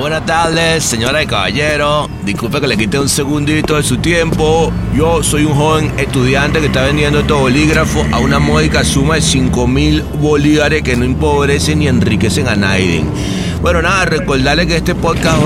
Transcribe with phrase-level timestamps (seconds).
[0.00, 2.08] buenas tardes, señora y caballero.
[2.24, 4.72] Disculpe que le quite un segundito de su tiempo.
[4.96, 9.20] Yo soy un joven estudiante que está vendiendo estos bolígrafos a una módica suma de
[9.20, 13.04] 5 mil bolívares que no empobrecen ni enriquecen a nadie.
[13.60, 15.42] Bueno, nada, recordarle que este podcast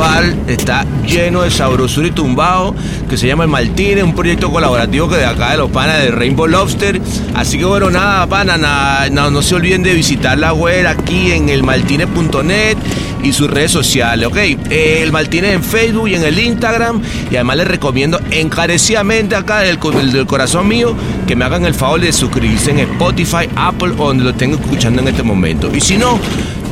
[0.47, 2.73] está lleno de sabrosura y tumbado,
[3.11, 6.13] que se llama El Martínez, un proyecto colaborativo que de acá de los panas de
[6.13, 7.01] Rainbow Lobster.
[7.35, 11.49] Así que bueno, nada, pana, nada, no, se olviden de visitar la web aquí en
[11.49, 12.77] elmartinez.net
[13.25, 14.37] y sus redes sociales, ¿ok?
[14.37, 17.03] Eh, el Martínez en Facebook y en el Instagram.
[17.33, 19.81] Y además les recomiendo encarecidamente acá del,
[20.13, 20.95] del corazón mío
[21.27, 25.03] que me hagan el favor de suscribirse en Spotify, Apple o donde lo estén escuchando
[25.03, 25.69] en este momento.
[25.75, 26.21] Y si no,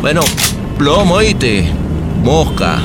[0.01, 0.21] bueno,
[0.83, 1.73] plomo, oíste,
[2.25, 2.83] mosca.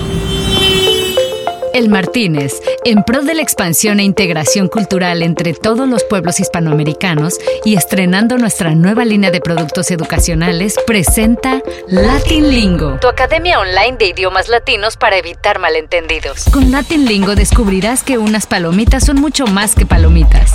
[1.74, 7.40] El Martínez, en pro de la expansión e integración cultural entre todos los pueblos hispanoamericanos
[7.66, 14.10] y estrenando nuestra nueva línea de productos educacionales, presenta Latin Lingo, tu academia online de
[14.10, 16.46] idiomas latinos para evitar malentendidos.
[16.54, 20.54] Con Latin Lingo descubrirás que unas palomitas son mucho más que palomitas.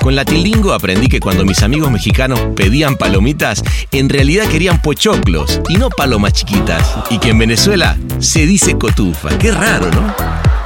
[0.00, 3.62] Con Latilingo aprendí que cuando mis amigos mexicanos pedían palomitas,
[3.92, 6.82] en realidad querían pochoclos y no palomas chiquitas.
[7.10, 9.36] Y que en Venezuela se dice cotufa.
[9.38, 10.59] Qué raro, ¿no?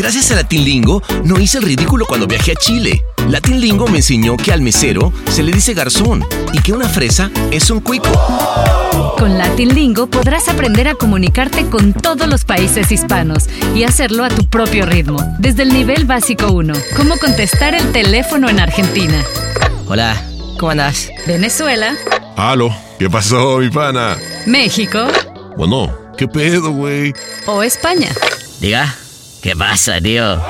[0.00, 3.04] Gracias a Latinlingo no hice el ridículo cuando viajé a Chile.
[3.28, 7.70] Latinlingo me enseñó que al mesero se le dice garzón y que una fresa es
[7.70, 8.08] un cuico.
[9.18, 14.46] Con Latinlingo podrás aprender a comunicarte con todos los países hispanos y hacerlo a tu
[14.46, 16.72] propio ritmo, desde el nivel básico 1.
[16.96, 19.22] Cómo contestar el teléfono en Argentina.
[19.86, 20.16] Hola,
[20.58, 21.10] ¿cómo andás?
[21.26, 21.94] Venezuela.
[22.38, 24.16] Aló, ¿qué pasó, mi pana?
[24.46, 25.00] México.
[25.58, 27.12] Bueno, ¿qué pedo, güey?
[27.44, 28.08] O España.
[28.62, 28.96] Diga,
[29.42, 30.40] ¿qué pasa, tío?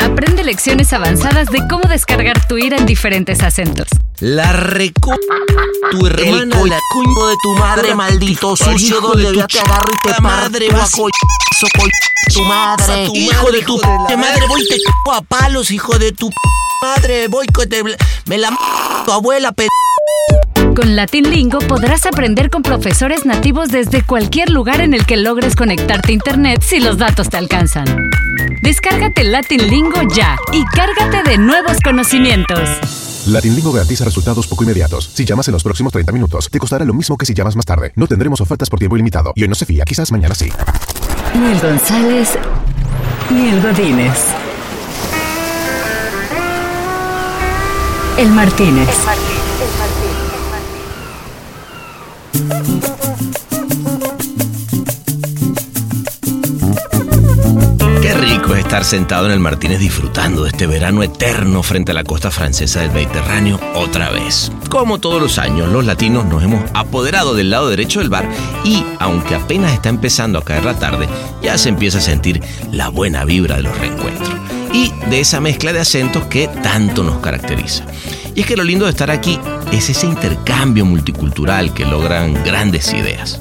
[0.00, 3.88] Aprende lecciones avanzadas de cómo descargar tu ira en diferentes acentos.
[4.20, 5.14] La reco...
[5.90, 6.78] Tu hermana, El la
[7.28, 10.68] de tu madre, maldito sucio, hijo donde de tu ya te agarro y te madre,
[10.68, 11.10] coño,
[12.32, 13.06] tu madre.
[13.14, 14.76] hijo de tu madre, voy te
[15.12, 16.36] a palos, hijo de tu p-
[16.82, 17.82] madre, voy que te...
[18.26, 18.56] Me la m
[19.04, 19.66] tu abuela, p...
[20.74, 26.10] Con Latinlingo podrás aprender con profesores nativos desde cualquier lugar en el que logres conectarte
[26.10, 27.84] a internet si los datos te alcanzan.
[28.60, 32.58] Descárgate Latinlingo ya y cárgate de nuevos conocimientos.
[33.26, 35.10] Latinlingo garantiza resultados poco inmediatos.
[35.14, 37.66] Si llamas en los próximos 30 minutos, te costará lo mismo que si llamas más
[37.66, 37.92] tarde.
[37.94, 39.32] No tendremos ofertas por tiempo ilimitado.
[39.36, 40.50] Y hoy no se fía, quizás mañana sí.
[41.38, 42.30] Ni el González,
[43.30, 44.18] ni el Godínez.
[48.18, 48.88] El Martínez.
[58.02, 61.94] Qué rico es estar sentado en el Martínez disfrutando de este verano eterno frente a
[61.94, 64.50] la costa francesa del Mediterráneo otra vez.
[64.68, 68.28] Como todos los años, los latinos nos hemos apoderado del lado derecho del bar
[68.64, 71.08] y, aunque apenas está empezando a caer la tarde,
[71.40, 72.42] ya se empieza a sentir
[72.72, 74.34] la buena vibra de los reencuentros
[74.72, 77.84] y de esa mezcla de acentos que tanto nos caracteriza.
[78.34, 79.40] Y es que lo lindo de estar aquí
[79.72, 83.40] es ese intercambio multicultural que logran grandes ideas.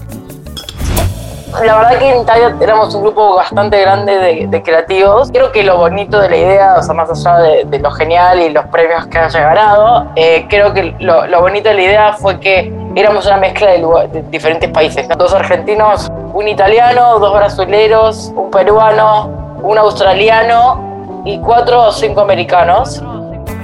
[1.66, 5.30] La verdad que en Italia éramos un grupo bastante grande de, creativos.
[5.32, 8.50] Creo que lo bonito de la idea, o sea, más allá de, lo genial y
[8.50, 12.74] los premios que haya ganado, eh, creo que lo, bonito de la idea fue que
[12.96, 15.08] éramos una mezcla de, diferentes países.
[15.18, 23.02] Dos argentinos, un italiano, dos brasileros, un peruano, un australiano y cuatro o cinco americanos.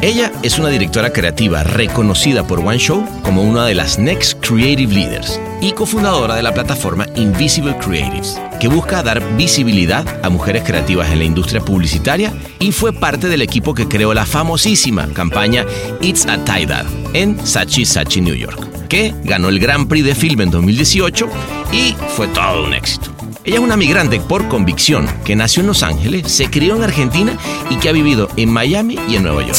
[0.02, 4.94] Ella es una directora creativa reconocida por One Show como una de las Next Creative
[4.94, 11.12] Leaders y cofundadora de la plataforma Invisible Creatives, que busca dar visibilidad a mujeres creativas
[11.12, 15.66] en la industria publicitaria y fue parte del equipo que creó la famosísima campaña
[16.00, 16.66] It's a Tie
[17.14, 21.28] en Sachi Sachi, New York, que ganó el Grand Prix de Film en 2018
[21.74, 23.19] y fue todo un éxito.
[23.46, 27.38] Ella es una migrante por convicción que nació en Los Ángeles, se crió en Argentina
[27.70, 29.58] y que ha vivido en Miami y en Nueva York.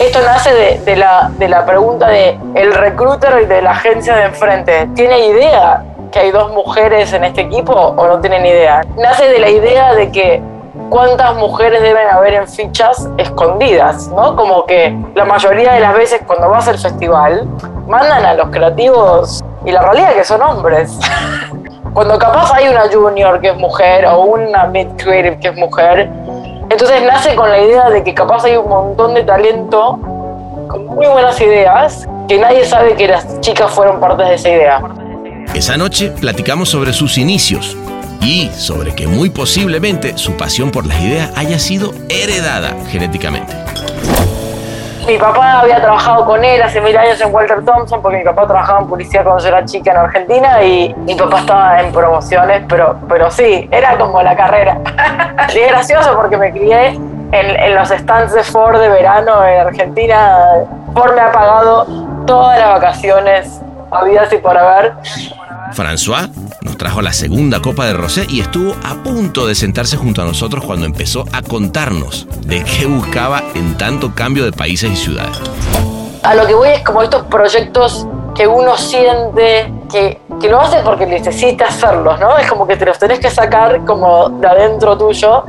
[0.00, 4.88] Esto nace de, la, de la pregunta de el recruiter de la agencia de enfrente.
[4.96, 8.84] ¿Tiene idea que hay dos mujeres en este equipo o no tienen idea?
[8.98, 10.42] Nace de la idea de que
[10.88, 14.34] cuántas mujeres deben haber en fichas escondidas, ¿no?
[14.34, 17.46] Como que la mayoría de las veces cuando vas al festival
[17.86, 20.98] mandan a los creativos y la realidad es que son hombres.
[21.92, 26.08] Cuando capaz hay una junior que es mujer o una mid creative que es mujer,
[26.70, 29.98] entonces nace con la idea de que capaz hay un montón de talento
[30.68, 34.80] con muy buenas ideas que nadie sabe que las chicas fueron parte de esa idea.
[35.52, 37.76] Esa noche platicamos sobre sus inicios
[38.20, 43.52] y sobre que muy posiblemente su pasión por las ideas haya sido heredada genéticamente.
[45.06, 48.46] Mi papá había trabajado con él hace mil años en Walter Thompson porque mi papá
[48.46, 52.62] trabajaba en publicidad cuando yo era chica en Argentina y mi papá estaba en promociones,
[52.68, 54.78] pero, pero sí, era como la carrera.
[55.54, 59.66] y es gracioso porque me crié en, en los stands de Ford de verano en
[59.66, 60.38] Argentina.
[60.94, 61.86] Ford me ha pagado
[62.26, 63.60] todas las vacaciones
[63.90, 64.92] habidas y por haber.
[65.72, 66.28] François
[66.62, 70.24] nos trajo la segunda copa de rosé y estuvo a punto de sentarse junto a
[70.24, 75.38] nosotros cuando empezó a contarnos de qué buscaba en tanto cambio de países y ciudades.
[76.22, 80.78] A lo que voy es como estos proyectos que uno siente que, que lo hace
[80.84, 82.36] porque necesita hacerlos, ¿no?
[82.36, 85.44] Es como que te los tenés que sacar como de adentro tuyo.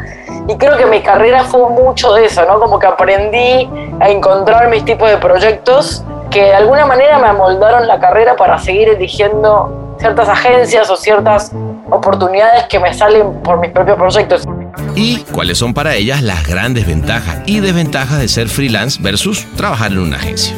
[0.48, 2.60] Y creo que mi carrera fue mucho de eso, ¿no?
[2.60, 3.70] Como que aprendí
[4.00, 8.58] a encontrar mis tipos de proyectos que de alguna manera me amoldaron la carrera para
[8.58, 11.52] seguir eligiendo ciertas agencias o ciertas
[11.90, 14.44] oportunidades que me salen por mis propios proyectos.
[14.96, 19.92] Y cuáles son para ellas las grandes ventajas y desventajas de ser freelance versus trabajar
[19.92, 20.56] en una agencia.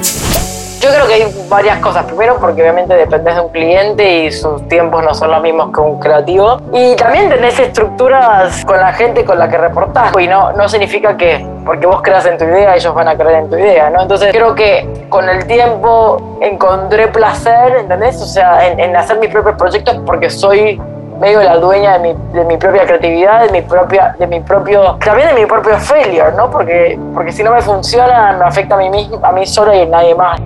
[0.83, 2.03] Yo creo que hay varias cosas.
[2.03, 5.80] Primero, porque obviamente dependes de un cliente y sus tiempos no son los mismos que
[5.80, 6.59] un creativo.
[6.74, 10.12] Y también tenés estructuras con la gente con la que reportás.
[10.19, 13.35] Y no, no significa que porque vos creas en tu idea, ellos van a creer
[13.35, 14.01] en tu idea, ¿no?
[14.01, 18.21] Entonces creo que con el tiempo encontré placer, ¿entendés?
[18.21, 20.81] O sea, en, en hacer mis propios proyectos porque soy
[21.18, 24.97] medio la dueña de mi, de mi propia creatividad, de mi propia, de mi propio,
[25.03, 26.51] también de mi propio failure, ¿no?
[26.51, 29.79] Porque, porque si no me funciona, me afecta a mí mismo, a mí solo y
[29.79, 30.41] a nadie más.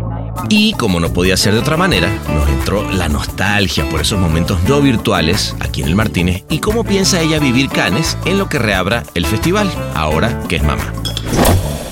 [0.49, 4.61] Y como no podía ser de otra manera, nos entró la nostalgia por esos momentos
[4.63, 8.59] no virtuales aquí en el Martínez y cómo piensa ella vivir Canes en lo que
[8.59, 10.93] reabra el festival, ahora que es mamá.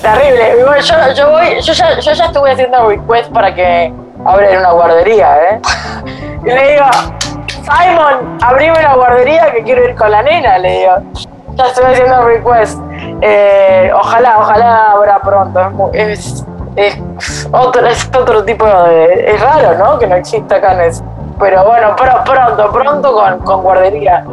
[0.00, 0.56] Terrible.
[0.60, 3.92] Yo, ya, estuve haciendo request para que
[4.24, 5.60] abren una guardería, ¿eh?
[6.42, 6.84] Y le digo,
[7.48, 11.26] Simon, abrime una guardería que quiero ir con la nena, le digo.
[11.56, 12.78] Ya estoy haciendo request.
[13.22, 15.90] Eh, ojalá, ojalá abra pronto.
[15.92, 16.44] Es,
[16.76, 19.30] es, otro, es otro tipo de...
[19.34, 19.98] Es raro, ¿no?
[19.98, 21.02] Que no exista canes.
[21.38, 24.24] Pero bueno, pro- pronto, pronto con, con guardería.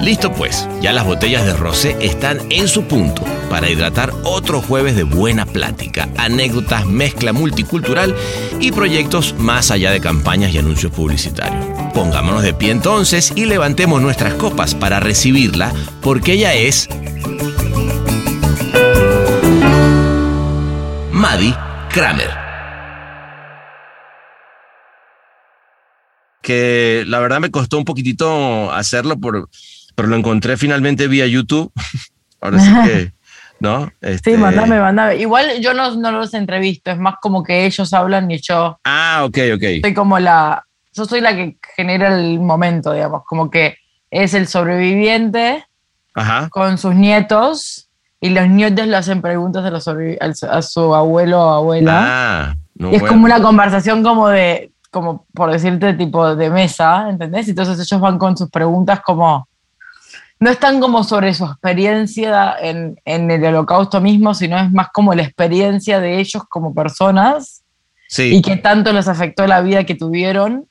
[0.00, 4.96] Listo pues, ya las botellas de rosé están en su punto para hidratar otro jueves
[4.96, 8.14] de buena plática, anécdotas, mezcla multicultural
[8.60, 11.64] y proyectos más allá de campañas y anuncios publicitarios.
[11.94, 15.72] Pongámonos de pie entonces y levantemos nuestras copas para recibirla
[16.02, 16.88] porque ella es
[21.12, 21.54] Maddie
[21.94, 22.28] Kramer.
[26.42, 29.48] Que la verdad me costó un poquitito hacerlo por,
[29.94, 31.72] pero lo encontré finalmente vía YouTube.
[32.40, 33.12] Ahora sí que,
[33.60, 33.86] ¿no?
[33.86, 35.16] Sí, Este- mandame, mandame.
[35.16, 39.22] Igual yo no, no los entrevisto, es más como que ellos hablan y yo Ah,
[39.24, 39.62] ok, ok.
[39.82, 40.66] soy como la.
[40.92, 43.76] Yo soy la que genera el momento, digamos, como que
[44.10, 45.64] es el sobreviviente
[46.14, 46.48] Ajá.
[46.50, 47.83] con sus nietos
[48.24, 49.86] y los nietos le hacen preguntas a, los
[50.44, 51.92] a su abuelo o abuela.
[52.50, 53.14] Ah, no, y es bueno.
[53.14, 57.48] como una conversación como de, como por decirte, tipo de mesa, ¿entendés?
[57.48, 59.46] Entonces ellos van con sus preguntas como,
[60.40, 65.14] no están como sobre su experiencia en, en el holocausto mismo, sino es más como
[65.14, 67.60] la experiencia de ellos como personas
[68.08, 68.36] Sí.
[68.36, 70.66] y que tanto les afectó la vida que tuvieron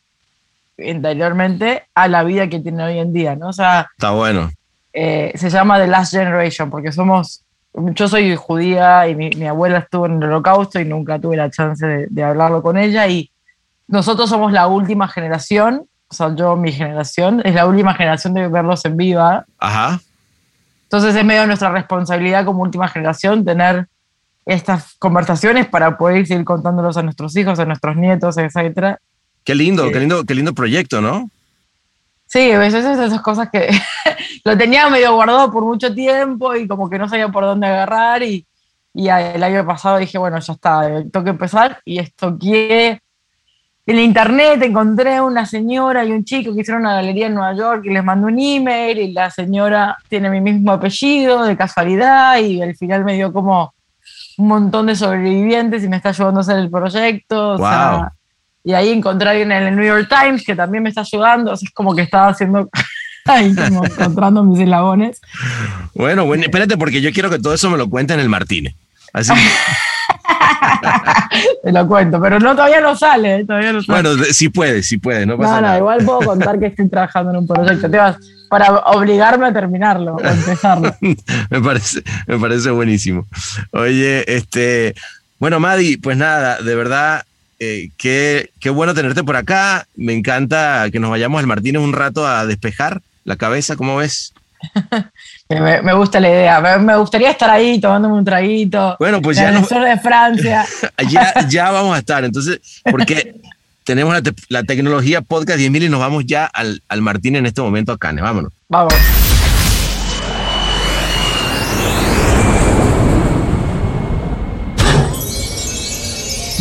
[0.78, 3.50] anteriormente a la vida que tienen hoy en día, ¿no?
[3.50, 4.52] O sea, Está bueno.
[4.94, 7.43] eh, se llama The Last Generation, porque somos,
[7.74, 11.50] yo soy judía y mi, mi abuela estuvo en el holocausto y nunca tuve la
[11.50, 13.32] chance de, de hablarlo con ella y
[13.88, 18.48] nosotros somos la última generación, o sea, yo, mi generación, es la última generación de
[18.48, 20.00] verlos en viva, Ajá.
[20.84, 23.88] entonces es medio nuestra responsabilidad como última generación tener
[24.46, 29.00] estas conversaciones para poder seguir contándolos a nuestros hijos, a nuestros nietos, etcétera.
[29.44, 29.92] Qué lindo, Sí.
[29.94, 31.30] qué lindo, qué lindo proyecto, ¿no?
[32.34, 33.70] Sí, a veces es esas cosas que
[34.44, 38.24] lo tenía medio guardado por mucho tiempo y como que no sabía por dónde agarrar
[38.24, 38.48] y,
[38.92, 43.00] y el año pasado dije, bueno, ya está, eh, tengo que empezar y estoqué
[43.86, 47.84] en internet, encontré una señora y un chico que hicieron una galería en Nueva York
[47.86, 52.64] y les mandé un email y la señora tiene mi mismo apellido de casualidad y
[52.64, 53.76] al final me dio como
[54.40, 57.52] un montón de sobrevivientes y me está ayudando a hacer el proyecto.
[57.52, 58.12] o sea.
[58.64, 61.52] Y ahí encontré a alguien en el New York Times que también me está ayudando.
[61.52, 62.70] O sea, es como que estaba haciendo
[63.26, 65.20] ahí como encontrando mis eslabones.
[65.94, 68.76] Bueno, bueno, espérate porque yo quiero que todo eso me lo cuente en el Martínez.
[69.12, 69.32] Así
[71.64, 73.46] Te lo cuento, pero no todavía no sale, ¿eh?
[73.46, 74.02] todavía no sale.
[74.02, 75.78] bueno, de- sí puede, sí puede, no pasa no, no, nada.
[75.78, 77.90] igual puedo contar que estoy trabajando en un proyecto.
[77.90, 78.18] Te vas
[78.50, 80.94] para obligarme a terminarlo, a empezarlo.
[81.50, 83.26] me parece, me parece buenísimo.
[83.72, 84.94] Oye, este,
[85.40, 87.24] bueno, Madi, pues nada, de verdad,
[87.64, 89.88] eh, qué, qué bueno tenerte por acá.
[89.96, 94.34] Me encanta que nos vayamos al Martínez un rato a despejar la cabeza, ¿cómo ves?
[95.50, 96.78] me, me gusta la idea.
[96.78, 98.96] Me, gustaría estar ahí tomándome un traguito.
[99.00, 100.66] Bueno, pues en ya el no- sur de Francia.
[101.10, 102.24] ya, ya vamos a estar.
[102.24, 103.36] Entonces, porque
[103.84, 107.46] tenemos la, te- la tecnología podcast 10.000 y nos vamos ya al, al Martín en
[107.46, 108.24] este momento a Cannes.
[108.24, 108.52] Vámonos.
[108.70, 108.94] Vamos.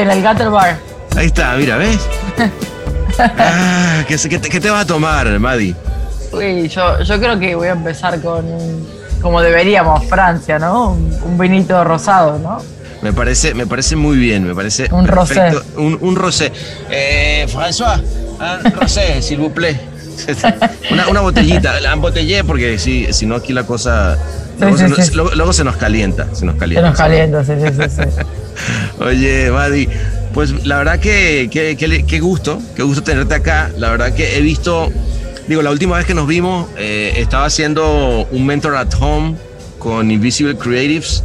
[0.00, 0.76] En el Gutter Bar.
[1.16, 1.98] Ahí está, mira, ¿ves?
[3.18, 5.74] Ah, ¿qué, se- qué te, qué te vas a tomar, Madi?
[6.32, 8.46] Uy, yo, yo creo que voy a empezar con,
[9.20, 10.92] como deberíamos, Francia, ¿no?
[10.92, 12.62] Un, un vinito rosado, ¿no?
[13.02, 15.62] Me parece, me parece muy bien, me parece Un perfecto.
[15.76, 16.50] Un, un rosé.
[16.90, 18.00] Eh, François,
[18.64, 19.78] un rosé, s'il vous plaît.
[20.90, 24.16] Una, una botellita, la embotellé porque si, si no aquí la cosa...
[24.58, 26.88] Luego, sí, se, luego- luego se nos calienta, se nos Se calienta.
[26.90, 28.24] nos calienta, sí, sí, sí.
[29.00, 29.88] Oye, Madi,
[30.34, 31.76] pues la verdad que, que-
[32.20, 33.70] gusto, qué gusto tenerte acá.
[33.78, 34.90] La verdad que he visto,
[35.48, 39.36] digo, la última vez que nos vimos eh, estaba haciendo un mentor at home
[39.78, 41.22] con Invisible Creatives,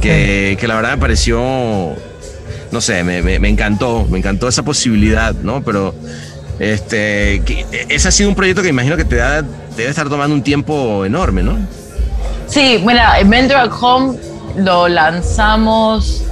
[0.00, 1.38] que, que la verdad me pareció,
[2.72, 5.62] no sé, me, me- me encantó, me encantó esa posibilidad, ¿no?
[5.62, 5.94] Pero
[6.58, 10.08] este, que- ese ha sido un proyecto que imagino que te, da, te debe estar
[10.08, 11.58] tomando un tiempo enorme, ¿no?
[12.46, 14.18] Sí, bueno, el Mentor at Home
[14.56, 16.22] lo lanzamos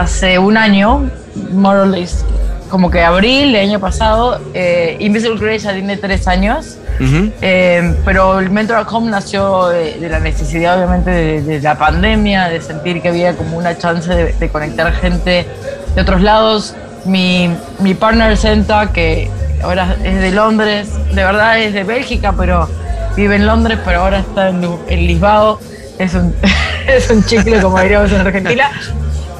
[0.00, 1.10] hace un año,
[1.52, 2.24] more or less,
[2.68, 4.40] como que abril del año pasado.
[4.54, 6.78] Eh, Invisible Grace ya tiene tres años.
[7.00, 7.30] Ujú.
[7.40, 11.76] Eh, pero el Mentor at Home nació de, de la necesidad, obviamente, de, de la
[11.76, 15.46] pandemia, de sentir que había como una chance de, de conectar gente
[15.94, 16.74] de otros lados.
[17.04, 19.28] Mi, mi partner Senta, que
[19.62, 22.68] ahora es de Londres, de verdad es de Bélgica, pero
[23.16, 25.58] vive en Londres, pero ahora está en, en Lisboa.
[25.98, 26.34] Es un,
[26.86, 28.70] es un chicle, como diríamos en Argentina.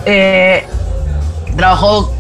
[0.06, 0.64] Eh,
[1.56, 2.12] trabajó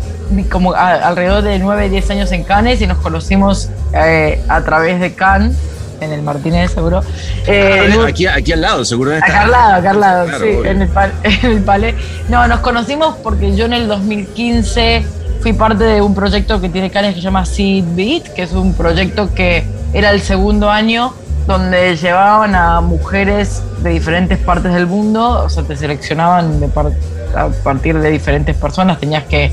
[0.50, 5.00] como a- alrededor de 9, 10 años en Cannes y nos conocimos eh, a través
[5.00, 5.56] de Cannes,
[6.00, 7.02] en el Martínez seguro.
[7.46, 9.14] Eh, Ah, aquí, aquí al lado, seguro.
[9.16, 10.90] Acá al lado, acá al lado, Claro, sí, en el,
[11.22, 11.94] en el palé.
[12.28, 15.04] No, nos conocimos porque yo en el 2015
[15.40, 18.52] fui parte de un proyecto que tiene Cannes que se llama Seed Beat, que es
[18.52, 21.12] un proyecto que era el segundo año
[21.46, 26.92] donde llevaban a mujeres de diferentes partes del mundo, o sea, te seleccionaban de par-
[27.36, 29.52] a partir de diferentes personas, tenías que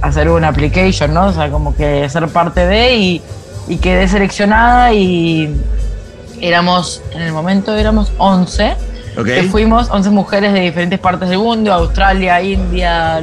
[0.00, 1.26] hacer una application, ¿no?
[1.26, 3.22] O sea, como que ser parte de y,
[3.68, 5.54] y quedé seleccionada y
[6.40, 8.74] éramos, en el momento éramos 11,
[9.18, 9.26] Ok.
[9.26, 13.20] que fuimos 11 mujeres de diferentes partes del mundo, Australia, India,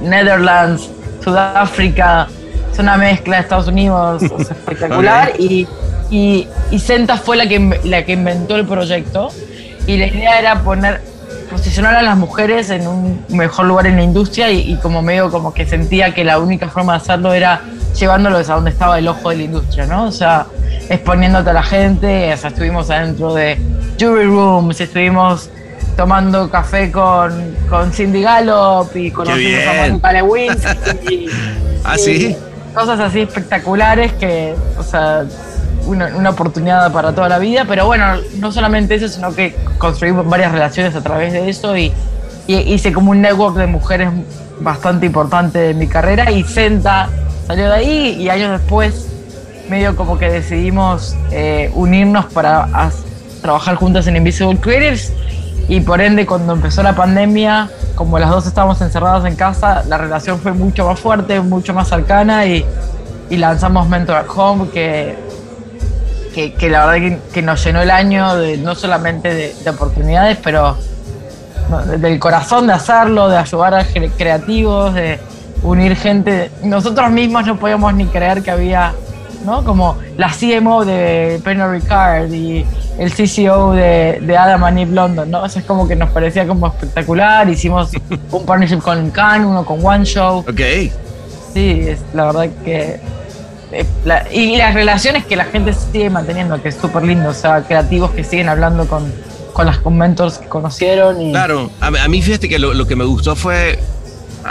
[0.00, 0.88] Netherlands,
[1.24, 2.28] Sudáfrica,
[2.72, 5.32] es una mezcla de Estados Unidos, sea, espectacular.
[5.38, 5.66] Y,
[6.10, 9.30] y, y Senta fue la que, la que inventó el proyecto
[9.86, 11.02] y la idea era poner,
[11.50, 15.30] posicionar a las mujeres en un mejor lugar en la industria y, y como medio
[15.30, 17.62] como que sentía que la única forma de hacerlo era
[17.98, 20.06] llevándolos a donde estaba el ojo de la industria, ¿no?
[20.06, 20.46] O sea,
[20.88, 23.58] exponiéndote a la gente, o sea, estuvimos adentro de
[23.98, 25.50] jury rooms, estuvimos
[25.96, 29.88] tomando café con, con Cindy Gallop y conocimos a bien.
[29.90, 31.26] Mónica Lewinsky.
[31.84, 32.36] ¿Ah, sí?
[32.74, 35.24] Cosas así espectaculares que, o sea,
[35.88, 38.04] una, una oportunidad para toda la vida, pero bueno,
[38.38, 41.92] no solamente eso, sino que construimos varias relaciones a través de eso y,
[42.46, 44.10] y hice como un network de mujeres
[44.60, 47.08] bastante importante en mi carrera y Senta
[47.46, 49.08] salió de ahí y años después
[49.68, 52.68] medio como que decidimos eh, unirnos para
[53.42, 55.12] trabajar juntas en Invisible Creatives
[55.68, 59.98] y por ende cuando empezó la pandemia, como las dos estábamos encerradas en casa, la
[59.98, 62.64] relación fue mucho más fuerte, mucho más cercana y,
[63.28, 65.27] y lanzamos Mentor at Home que,
[66.34, 69.70] que, que la verdad que, que nos llenó el año de, no solamente de, de
[69.70, 70.76] oportunidades, pero
[71.70, 75.18] no, del corazón de hacerlo, de ayudar a cre- creativos, de
[75.62, 76.50] unir gente.
[76.62, 78.92] Nosotros mismos no podíamos ni creer que había,
[79.44, 79.64] ¿no?
[79.64, 82.64] Como la CMO de Pernod Ricard y
[82.98, 85.44] el CCO de, de Adam and Eve London, ¿no?
[85.44, 87.48] Eso es como que nos parecía como espectacular.
[87.48, 87.90] Hicimos
[88.32, 90.38] un partnership con Cannes, uno con One Show.
[90.48, 90.60] Ok.
[91.54, 93.00] Sí, es la verdad que.
[93.72, 93.86] Eh,
[94.32, 97.30] y las relaciones que la gente sigue manteniendo, que es súper lindo.
[97.30, 99.12] O sea, creativos que siguen hablando con,
[99.52, 101.20] con las mentors que conocieron.
[101.20, 103.78] Y, Claro, a, a mí fíjate que lo, lo que me gustó fue,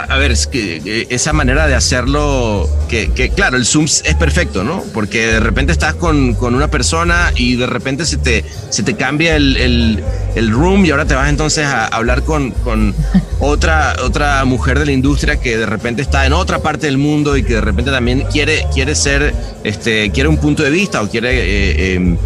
[0.04, 4.82] a, ver, esa manera de hacerlo, que, que, claro, el Zoom es perfecto, ¿no?
[4.92, 8.94] Porque de repente estás con, con una persona y de repente se te, se te
[8.94, 12.94] cambia el, el, el room y ahora te vas entonces a hablar con, con
[13.40, 17.36] otra, otra mujer de la industria que de repente está en otra parte del mundo
[17.36, 21.08] y que de repente también quiere, quiere ser, este, quiere un punto de vista o
[21.08, 22.16] quiere, eh, eh,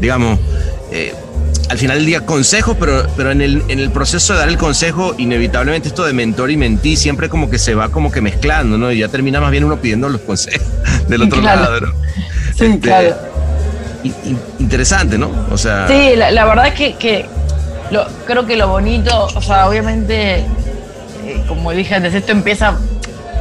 [0.00, 0.38] digamos,
[0.92, 1.14] eh,
[1.68, 4.56] al final del día consejos, pero, pero en, el, en el proceso de dar el
[4.56, 8.78] consejo, inevitablemente esto de mentor y mentí siempre como que se va como que mezclando,
[8.78, 8.92] ¿no?
[8.92, 10.66] Y ya termina más bien uno pidiendo los consejos
[11.08, 11.62] del otro Claro.
[11.62, 11.92] lado, ¿no?
[12.56, 13.16] Sí, Este, claro.
[14.04, 15.30] in- in- interesante, ¿no?
[15.50, 17.26] O sea, Sí, la, la verdad es que, que
[17.90, 22.78] lo- creo que lo bonito, o sea, obviamente, eh, como dije antes, esto empieza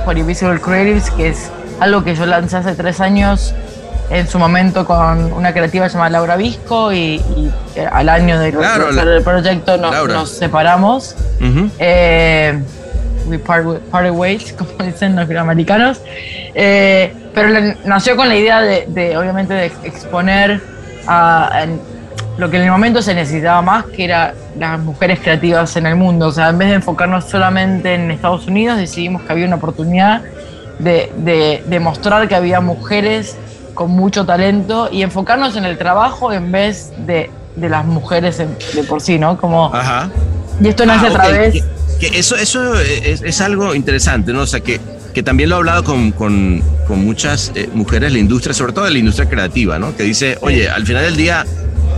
[0.03, 3.53] por Invisible Creatives, que es algo que yo lancé hace tres años
[4.09, 8.51] en su momento con una creativa llamada Laura Visco y, y, eh, al año de
[8.51, 11.15] Claro, la- el proyecto nos, separamos.
[11.79, 12.59] Eh,
[13.27, 16.01] we part, parted ways, como dicen los americanos.
[16.53, 17.49] Eh, pero
[17.85, 20.61] nació con la idea de, de, obviamente, de exponer
[21.07, 21.65] a,
[22.37, 25.95] lo que en el momento se necesitaba más, que era las mujeres creativas en el
[25.95, 26.27] mundo.
[26.27, 30.21] O sea, en vez de enfocarnos solamente en Estados Unidos, decidimos que había una oportunidad
[30.79, 33.37] de, de, de mostrar que había mujeres
[33.75, 38.57] con mucho talento y enfocarnos en el trabajo en vez de, de las mujeres en-
[38.73, 39.37] de por sí, ¿no?
[39.37, 40.09] Como, Ajá.
[40.59, 41.53] y esto nace Ah, a ok, través...
[41.53, 44.41] Que, que eso, eso es, es algo interesante, ¿no?
[44.41, 44.81] O sea, que,
[45.13, 48.73] que también lo he hablado con, con, con muchas eh, mujeres de la industria, sobre
[48.73, 49.95] todo de la industria creativa, ¿no?
[49.95, 51.45] Que dice, oye, al final del día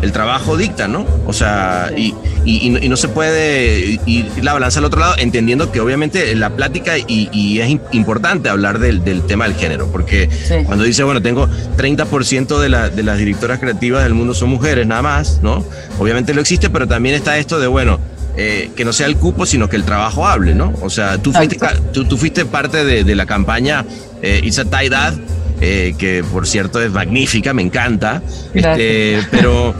[0.02, 1.06] el trabajo dicta, ¿no?
[1.26, 2.14] O sea, y,
[2.46, 5.80] y, y no- y no se puede ir la balanza al otro lado, entendiendo que
[5.80, 10.56] obviamente la plática y, es im- importante hablar del, del tema del género, porque Sí.
[10.66, 14.86] cuando dice, bueno, tengo 30% de, la, de las directoras creativas del mundo son mujeres,
[14.86, 15.66] nada más, ¿no?
[16.00, 18.00] Obviamente lo existe, pero también está esto de, bueno,
[18.38, 20.72] eh, que no sea el cupo, sino que el trabajo hable, ¿no?
[20.82, 21.58] O sea, tú fuiste,
[21.92, 23.84] tú, tú fuiste parte de, de la campaña
[24.22, 25.16] eh, It's a Tie Dad,
[25.62, 28.22] eh, que por cierto es magnífica, me encanta,
[28.54, 29.74] este, pero...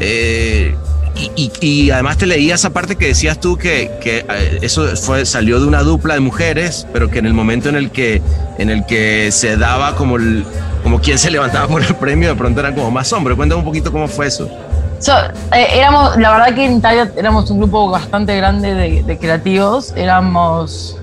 [0.00, 0.74] eh,
[1.16, 4.84] y, y- y además te leía esa parte que decías tú que, que, eh, eso
[4.96, 8.20] fue, salió de una dupla de mujeres, pero que en el momento en el que,
[8.58, 10.44] en el que se daba como, el,
[10.82, 13.36] como quien se levantaba por el premio, de pronto eran como más hombres.
[13.36, 14.50] Cuéntame un poquito cómo fue eso.
[14.98, 15.12] So,
[15.52, 19.92] eh, éramos, la verdad que en Italia éramos un grupo bastante grande de, de creativos.
[19.94, 20.96] Éramos,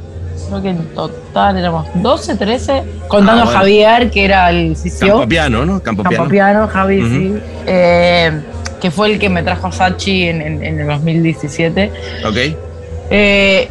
[0.51, 3.51] creo que en total éramos 12, 13, contando Ah, bueno.
[3.51, 5.07] a Javier, que era el CCO.
[5.07, 5.81] Campo piano, ¿no?
[5.81, 6.17] Campo piano.
[6.17, 7.09] Campopiano, Javi, Ujú.
[7.09, 7.33] sí.
[7.67, 8.31] Eh,
[8.79, 11.91] que fue el que me trajo a Sachi en, en- en el 2017.
[12.27, 12.37] Ok.
[13.09, 13.67] Eh,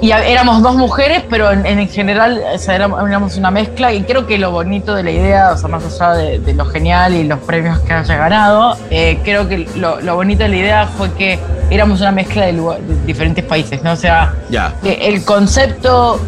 [0.00, 4.26] y éramos dos mujeres, pero en, en general o sea, éramos, una mezcla y creo
[4.26, 7.24] que lo bonito de la idea, o sea, más allá de, de lo genial y
[7.24, 11.12] los premios que haya ganado, eh, creo que lo, lo bonito de la idea fue
[11.14, 11.38] que
[11.70, 13.92] éramos una mezcla de, lugar- de diferentes países, ¿no?
[13.92, 14.34] O sea,
[14.82, 16.20] que el concepto,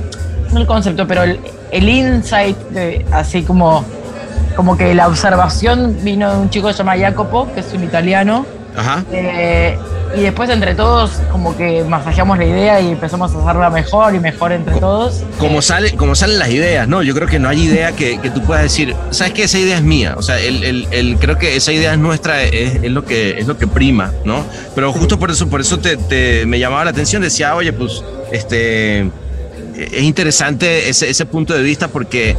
[0.52, 1.38] no el concepto, pero el,
[1.70, 3.84] el insight, de- así como,
[4.56, 8.44] como que la observación vino de un chico llamado Jacopo, que es un italiano,
[8.80, 9.04] Ajá.
[9.12, 9.78] eh,
[10.16, 14.18] y después entre todos como que masajeamos la idea y empezamos a hacerla mejor y
[14.18, 15.22] mejor entre todos.
[15.38, 17.02] Como, sale, como salen las ideas, ¿no?
[17.04, 19.44] Yo creo que no hay idea que, que tú puedas decir, ¿sabes qué?
[19.44, 20.14] Esa idea es mía.
[20.16, 23.38] O sea, el, el- el- creo que esa idea es nuestra, es, es lo, que,
[23.38, 24.44] es lo que prima, ¿no?
[24.74, 27.22] Pero justo por eso, por eso te, te- me llamaba la atención.
[27.22, 29.02] Decía, oye, pues, este,
[29.76, 32.36] es interesante ese, ese punto de vista porque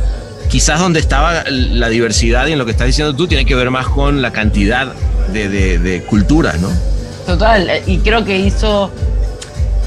[0.49, 3.69] quizás donde estaba la diversidad y en lo que estás diciendo tú tiene que ver
[3.71, 4.87] más con la cantidad
[5.31, 6.69] de, de- de culturas, ¿no?
[7.25, 8.91] Total, eh, y creo que hizo...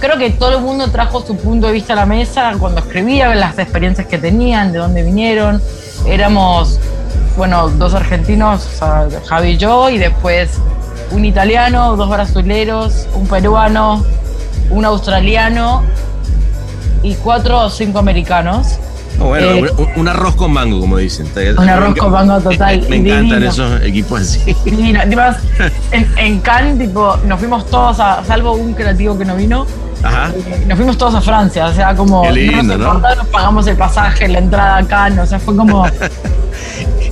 [0.00, 3.38] Creo que todo el mundo trajo su punto de vista a la mesa cuando escribían
[3.40, 5.62] las experiencias que tenían, de dónde vinieron.
[6.06, 6.78] Éramos,
[7.38, 10.50] bueno, dos argentinos, o sea, Javi y yo, y después
[11.10, 14.04] un italiano, dos brasileros, un peruano,
[14.68, 15.82] un australiano
[17.02, 18.76] y cuatro o cinco americanos.
[19.18, 21.28] Bueno, Eh, un, arroz con mango, como dicen.
[21.56, 24.54] Un arroz con mango total, Me, me encantan esos equipos así.
[24.64, 25.00] Divino.
[25.00, 25.36] Además,
[25.92, 29.66] en, en Cannes, tipo, nos fuimos todos a, salvo un creativo que no vino,
[30.02, 30.30] Ajá.
[30.34, 31.66] eh, nos fuimos todos a Francia.
[31.66, 35.20] O sea, como Qué lindo, no nos nos pagamos el pasaje, la entrada a Cannes.
[35.20, 35.86] O sea, fue como.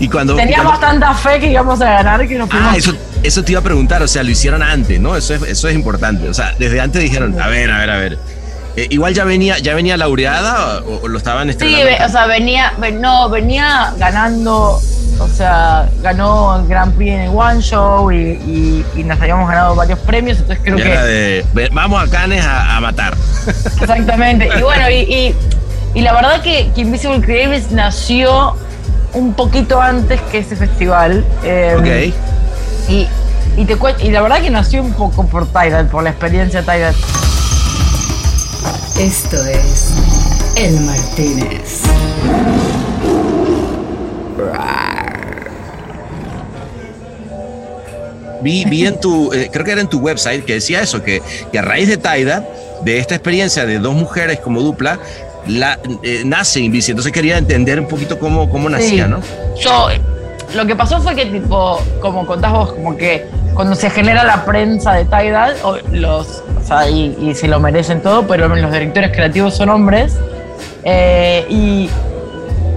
[0.00, 0.34] Y cuando.
[0.34, 2.68] teníamos cuando- tanta fe que íbamos a ganar que nos fuimos.
[2.72, 5.14] Ah, eso, eso te iba a preguntar, o sea, lo hicieron antes, ¿no?
[5.16, 6.28] Eso es, eso es importante.
[6.28, 8.18] O sea, desde antes dijeron, a ver, a ver, a ver.
[8.76, 11.84] Eh, igual ya venía, ya venía laureada o, o lo estaban Sí, estrenando.
[11.84, 14.80] ve- o sea, venía, ven- no, venía ganando,
[15.18, 19.46] o sea, ganó el Grand Prix en el One Show y, y- y nos habíamos
[19.48, 20.90] ganado varios premios, entonces creo Ya que...
[20.92, 23.14] era de, "Ve- vamos a Cannes a, a matar.
[23.80, 24.48] Exactamente.
[24.58, 25.34] Y bueno, y,
[25.94, 28.56] y- la verdad que, que Invisible Creatives nació
[29.12, 31.22] un poquito antes que ese festival.
[31.44, 32.90] eh, Ok.
[32.90, 33.06] Y,
[33.58, 36.94] y, te y la verdad que nació un poco por Tidal, por la experiencia Tidal.
[39.02, 39.92] Esto es
[40.54, 41.82] El Martínez.
[48.42, 51.20] Vi, vi en tu, eh, creo que era en tu website que decía eso, que,
[51.50, 52.46] que a raíz de Taida,
[52.84, 55.00] de esta experiencia de dos mujeres como dupla,
[55.48, 56.92] la, eh, nace Invisi.
[56.92, 59.10] Entonces quería entender un poquito cómo, cómo nacía, Sí.
[59.10, 59.20] ¿no?
[59.60, 59.88] Yo,
[60.54, 64.44] lo que pasó fue que, tipo, como contás vos, como que cuando se genera la
[64.44, 68.72] prensa de Tidal, o los, o sea, y, y se lo merecen todo, pero los
[68.72, 70.16] directores creativos son hombres.
[70.84, 71.90] eh, y,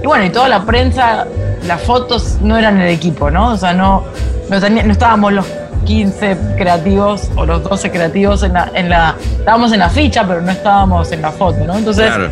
[0.02, 1.26] y bueno, y toda la prensa,
[1.66, 3.52] las fotos no eran el equipo, ¿no?
[3.52, 4.04] O sea, no,
[4.50, 5.46] no, tenía- no estábamos los
[5.84, 9.14] 15 creativos o los 12 creativos en la, en la.
[9.38, 11.76] Estábamos en la ficha, pero no estábamos en la foto, ¿no?
[11.76, 12.06] Entonces.
[12.06, 12.30] Claro.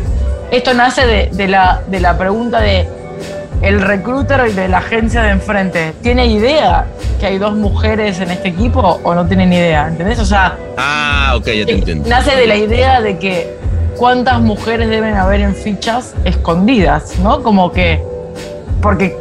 [0.51, 2.87] Esto nace de, de la, de la pregunta de
[3.65, 5.93] el recruiter de la agencia de enfrente.
[6.01, 6.85] ¿Tiene idea
[7.19, 9.87] que hay dos mujeres en este equipo o no tienen idea?
[9.87, 10.19] ¿Entendés?
[10.19, 12.07] O sea, Ah, ya te eh, entiendo.
[12.07, 13.57] nace de la idea de que
[13.97, 17.41] cuántas mujeres deben haber en fichas escondidas, ¿no?
[17.41, 18.03] Como que,
[18.81, 19.17] porque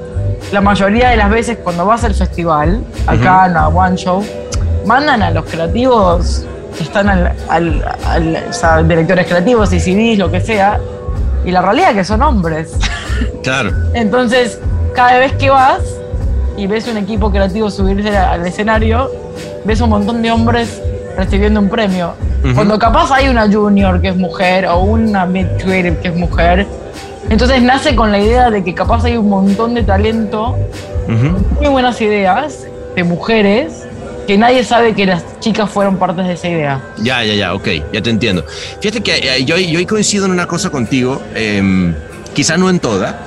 [0.53, 4.25] la mayoría de las veces cuando vas al festival, acá en la One Show,
[4.85, 6.45] mandan a los creativos
[6.77, 10.79] que están al, al- al- o sea, directores creativos y CDs, lo que sea,
[11.45, 12.73] y la realidad es que son hombres.
[13.43, 13.71] Claro.
[13.95, 14.59] Entonces,
[14.95, 15.81] cada vez que vas
[16.57, 19.11] y ves un equipo creativo subirse al escenario,
[19.65, 20.81] ves un montón de hombres
[21.17, 22.15] recibiendo un premio.
[22.45, 22.55] Ujú.
[22.55, 26.67] Cuando capaz hay una junior que es mujer o una mid creative que es mujer,
[27.31, 30.57] entonces nace con la idea de que capaz hay un montón de talento,
[31.09, 31.39] Ujú.
[31.61, 33.87] muy buenas ideas de mujeres
[34.27, 36.81] que nadie sabe que las chicas fueron partes de esa idea.
[36.99, 38.45] Ya, ya, ya, ok, ya te entiendo.
[38.81, 41.93] Fíjate que eh, yo, yo coincido en una cosa contigo, eh,
[42.35, 43.19] quizá no en toda.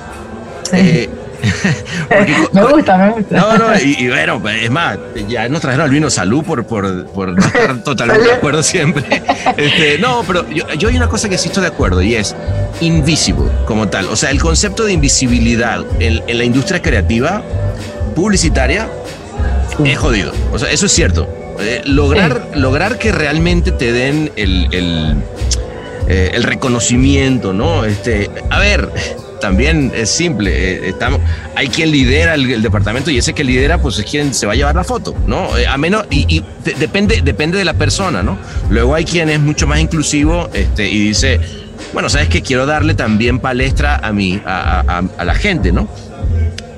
[0.72, 1.08] eh,
[2.08, 3.36] porque- Me gusta, me gusta.
[3.36, 6.64] no, no, y, y bueno, pues, es más, ya nos trajeron al vino salud por,
[6.66, 9.04] por, por no estar totalmente de acuerdo siempre.
[9.56, 12.34] Este, no, pero yo, yo hay una cosa que sí estoy de acuerdo y es
[12.80, 14.06] invisible como tal.
[14.08, 17.42] O sea, el concepto de invisibilidad en, en la industria creativa,
[18.14, 18.88] publicitaria,
[19.84, 20.32] es jodido.
[20.52, 21.28] O sea, eso es cierto.
[21.60, 25.14] Eh, lograr, lograr que realmente te den el, el,
[26.08, 27.84] eh, el reconocimiento, ¿no?
[27.84, 28.90] Este, a ver,
[29.40, 30.50] también es simple.
[30.50, 31.20] eh, estamos,
[31.54, 34.56] hay quien lidera el, departamento y ese que lidera, pues es quien se va a
[34.56, 35.56] llevar la foto, ¿no?
[35.56, 38.38] Eh, a menos, y, y de- depende, depende de la persona, ¿no?
[38.70, 41.40] Luego hay quien es mucho más inclusivo este, y dice,
[41.92, 45.88] bueno, sabes que quiero darle también palestra a mí, a la gente, ¿no?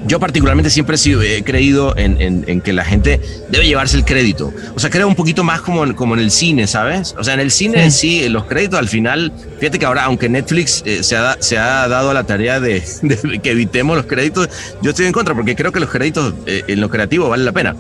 [0.07, 4.53] Yo particularmente siempre he, creído en, en- en que la gente debe llevarse el crédito.
[4.75, 7.15] O sea, creo un poquito más como en, como en el cine, ¿sabes?
[7.19, 10.29] O sea, en el cine en sí, los créditos al final, fíjate que ahora, aunque
[10.29, 14.07] Netflix eh, se, ha, se ha dado a la tarea de, de que evitemos los
[14.07, 14.49] créditos,
[14.83, 17.53] yo estoy en contra porque creo que los créditos eh, en lo creativo vale la
[17.53, 17.77] pena.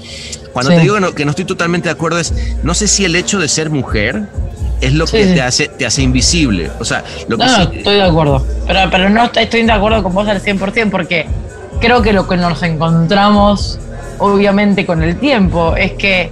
[0.52, 0.76] Cuando Sí.
[0.76, 3.16] te digo que no, que no estoy totalmente de acuerdo es, no sé si el
[3.16, 4.24] hecho de ser mujer
[4.80, 5.35] es lo Sí, que sí.
[5.35, 6.70] te hace, te hace invisible.
[6.80, 8.46] O sea, lo que No, no, sí- estoy de acuerdo.
[8.66, 11.26] Pero, pero no estoy de acuerdo con vos al 100% porque
[11.81, 13.79] creo que lo que nos encontramos,
[14.19, 16.31] obviamente, con el tiempo es que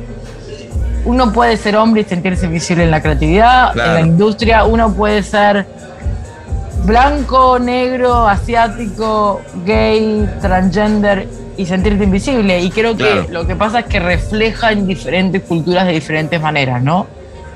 [1.04, 3.90] uno puede ser hombre y sentirse visible en la creatividad, Claro.
[3.90, 5.66] en la industria, uno puede ser
[6.84, 12.60] blanco, negro, asiático, gay, transgender y sentirte invisible.
[12.60, 13.26] Y creo que Claro.
[13.30, 17.06] lo que pasa es que refleja en diferentes culturas de diferentes maneras, ¿no?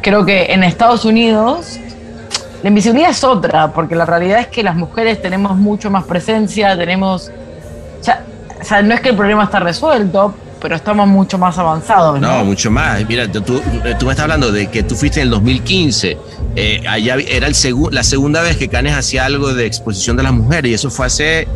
[0.00, 1.78] Creo que en Estados Unidos
[2.62, 6.76] la invisibilidad es otra, porque la realidad es que las mujeres tenemos mucho más presencia,
[6.76, 7.30] tenemos...
[8.02, 8.24] O sea,
[8.60, 12.38] o sea, no es que el problema está resuelto, pero estamos mucho más avanzados, ¿no?
[12.38, 13.04] No, mucho más.
[13.08, 13.62] Mira, tú, tú-
[13.98, 16.18] tú me estás hablando de que tú fuiste en el 2015.
[16.54, 20.22] eh, allá era el segu- la segunda vez que Canes hacía algo de exposición de
[20.22, 21.48] las mujeres y eso fue hace.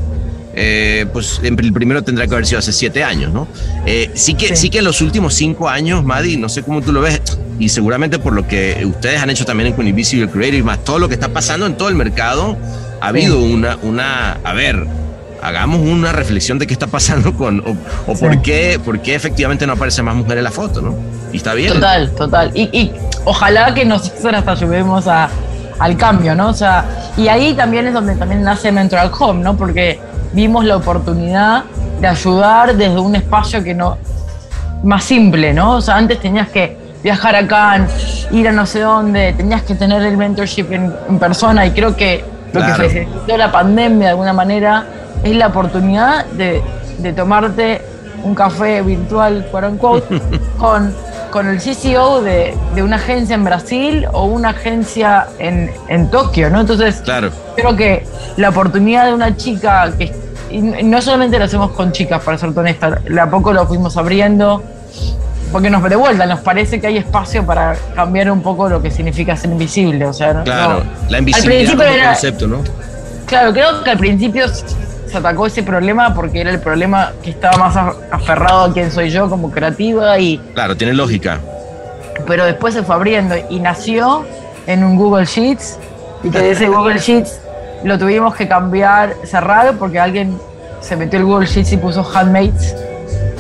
[0.58, 3.46] eh, pues el primero tendrá que haber sido hace siete años, ¿no?
[3.84, 4.56] Eh, sí, que, sí.
[4.56, 4.70] Sí.
[4.70, 7.20] que en los últimos cinco años, Maddy, no sé cómo tú lo ves,
[7.58, 11.08] y seguramente por lo que ustedes han hecho también con Invisible Creative, más todo lo
[11.08, 12.56] que está pasando en todo el mercado,
[13.02, 14.86] ha habido una, una, a ver,
[15.46, 17.76] hagamos una reflexión de qué está pasando con, o,
[18.10, 18.24] o Sí.
[18.24, 20.94] por, qué, por qué efectivamente no aparece más mujer en la foto, ¿no?
[21.32, 21.72] Y está bien.
[21.74, 22.50] Total, total.
[22.54, 22.92] Y, y
[23.24, 25.28] ojalá que nosotros hasta ayudemos a,
[25.78, 26.48] al cambio, ¿no?
[26.48, 26.84] O sea,
[27.16, 29.56] y ahí también es donde también nace Mentoral Home, ¿no?
[29.56, 30.00] Porque
[30.32, 31.64] vimos la oportunidad
[32.00, 33.98] de ayudar desde un espacio que no
[34.82, 35.76] más simple, ¿no?
[35.76, 37.86] O sea, antes tenías que viajar acá,
[38.32, 41.94] ir a no sé dónde, tenías que tener el mentorship en, en persona y creo
[41.94, 42.82] que lo Claro.
[42.82, 44.84] que facilitó la pandemia de alguna manera
[45.22, 46.62] es la oportunidad de,
[46.98, 47.82] de tomarte
[48.22, 50.20] un café virtual, quote unquote,
[50.58, 50.94] con,
[51.30, 56.50] con el CCO de, de una agencia en Brasil o una agencia en, en Tokio,
[56.50, 56.60] ¿no?
[56.60, 57.30] Entonces, Claro.
[57.54, 60.12] creo que la oportunidad de una chica que
[60.48, 63.96] y no solamente lo hacemos con chicas, para ser honesta, de a poco lo fuimos
[63.96, 64.62] abriendo
[65.50, 68.90] porque nos de vuelta, nos parece que hay espacio para cambiar un poco lo que
[68.90, 70.06] significa ser invisible.
[70.06, 71.10] O sea, no- Claro, no.
[71.10, 72.58] la Al invisibilidad principio como era- concepto, ¿no?
[73.26, 74.46] Claro, creo que al principio
[75.06, 77.76] se atacó ese problema porque era el problema que estaba más
[78.10, 81.38] aferrado a quién soy yo como creativa y Claro, tiene lógica.
[82.26, 84.24] pero después se fue abriendo y nació
[84.66, 85.78] en un Google Sheets
[86.24, 87.40] y que de ese Google Sheets
[87.84, 90.36] lo tuvimos que cambiar, cerrar porque alguien
[90.80, 92.74] se metió el Google Sheets y puso handmaids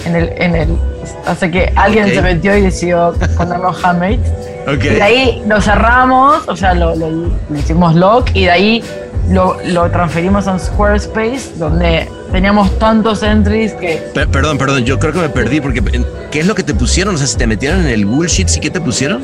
[0.04, 0.78] en el, en el
[1.26, 2.12] así que alguien Ok.
[2.14, 4.28] se metió y decidió ponernos handmaids
[4.68, 4.84] Ok.
[4.84, 8.84] y de ahí lo cerramos, o sea, lo, lo- lo hicimos lock y de ahí
[9.30, 15.12] lo, lo transferimos a Squarespace donde teníamos tantos entries que Per- perdón, perdón, yo creo
[15.12, 15.82] que me perdí porque
[16.30, 17.14] ¿qué es lo que te pusieron?
[17.14, 19.22] O sea, si te metieron en el Google Sheets y qué te pusieron?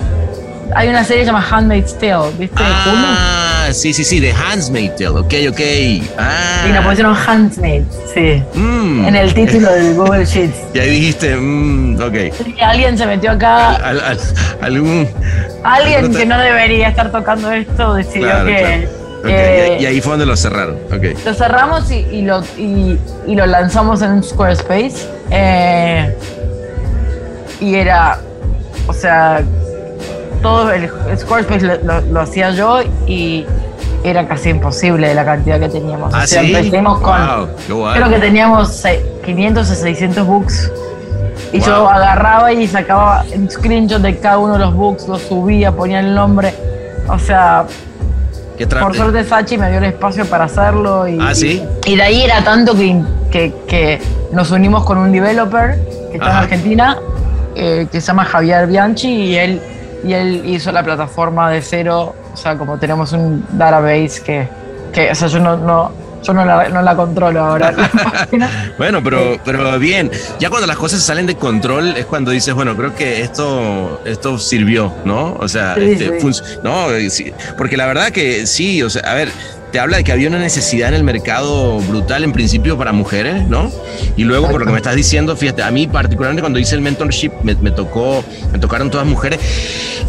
[0.75, 2.57] hay una serie llamada Handmaid's Tale, ¿viste?
[2.65, 5.11] Ah, sí, sí, sí, de Handsmaid Tale.
[5.19, 5.61] Ok, ok.
[6.17, 6.65] Ah.
[6.67, 7.83] Y nos pusieron Handmaid,
[8.15, 8.43] sí.
[8.55, 9.05] Mm.
[9.05, 10.57] En el título del Google Sheets.
[10.75, 12.15] Y ahí dijiste, mm, ok.
[12.63, 14.19] Alguien se metió acá, Al- al-
[14.63, 15.07] algún.
[15.63, 18.57] alguien que no debería estar tocando esto decidió Claro, que.
[18.57, 19.02] claro.
[19.23, 20.77] Ok, eh, y, ahí fue donde lo cerraron.
[20.93, 21.19] Ok.
[21.25, 25.09] Lo cerramos y, y lo, y, y lo lanzamos en Squarespace.
[25.31, 26.17] eh,
[27.61, 28.19] y era,
[28.89, 29.43] o sea,
[30.43, 33.47] todo el Squarespace lo, lo- lo hacía yo y
[34.03, 36.13] era casi imposible la cantidad que teníamos.
[36.13, 36.53] Ah, o sea, sí.
[36.55, 37.21] empecemos con,
[37.69, 40.73] Wow, creo que teníamos se- 500 o 600 books.
[41.53, 41.67] Y Wow.
[41.69, 46.01] yo agarraba y sacaba un screenshot de cada uno de los books, los subía, ponía
[46.01, 46.53] el nombre.
[47.09, 47.67] O sea,
[48.59, 51.07] ¿Qué tra- por suerte Sachi me dio el espacio para hacerlo.
[51.09, 51.63] Y, Ah, ¿sí?
[51.87, 54.01] y de ahí era tanto que, que, que
[54.33, 55.79] nos unimos con un developer
[56.11, 56.39] que está Ajá.
[56.39, 56.99] en Argentina,
[57.55, 59.61] eh, que se llama Javier Bianchi, y él,
[60.05, 62.15] y él hizo la plataforma de cero.
[62.33, 64.49] O sea, como tenemos un database que,
[64.93, 67.73] que o sea, yo no, no, yo no la, no la controlo ahora.
[67.73, 67.91] la.
[68.79, 70.11] Bueno, pero, pero bien.
[70.39, 74.39] Ya cuando las cosas salen de control es cuando dices, bueno, creo que esto, esto
[74.39, 75.35] sirvió, ¿no?
[75.39, 76.43] O sea, Sí, este, sí.
[76.63, 77.09] no, eh,
[77.57, 79.31] porque la verdad que sí, o sea, a ver,
[79.73, 83.49] te habla de que había una necesidad en el mercado brutal en principio para mujeres,
[83.49, 83.73] ¿no?
[84.17, 86.83] Y luego, por lo que me estás diciendo, fíjate, a mí particularmente cuando hice el
[86.83, 89.41] mentorship me, me tocó, me tocaron todas mujeres.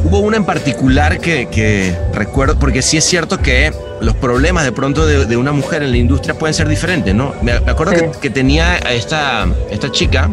[0.03, 3.71] Hubo una en particular que, que recuerdo, porque sí es cierto que
[4.01, 7.33] los problemas de pronto de, de una mujer en la industria pueden ser diferentes, ¿no?
[7.41, 8.01] Me, me acuerdo Sí.
[8.01, 10.29] que, que tenía a esta, esta chica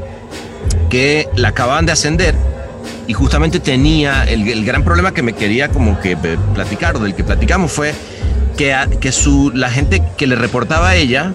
[0.89, 2.35] que la acababan de ascender
[3.07, 6.99] y justamente tenía el, el gran problema que me quería como que eh, platicar, o
[7.01, 7.93] del que platicamos, fue
[8.61, 11.33] que, a- que su, la gente que le reportaba a ella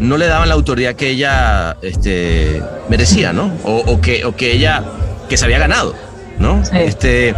[0.00, 3.52] no le daban la autoridad que ella este, merecía, ¿no?
[3.64, 4.82] O, o que, o que ella,
[5.28, 5.94] que se había ganado,
[6.38, 6.64] ¿no?
[6.64, 6.70] Sí.
[6.78, 7.34] Este,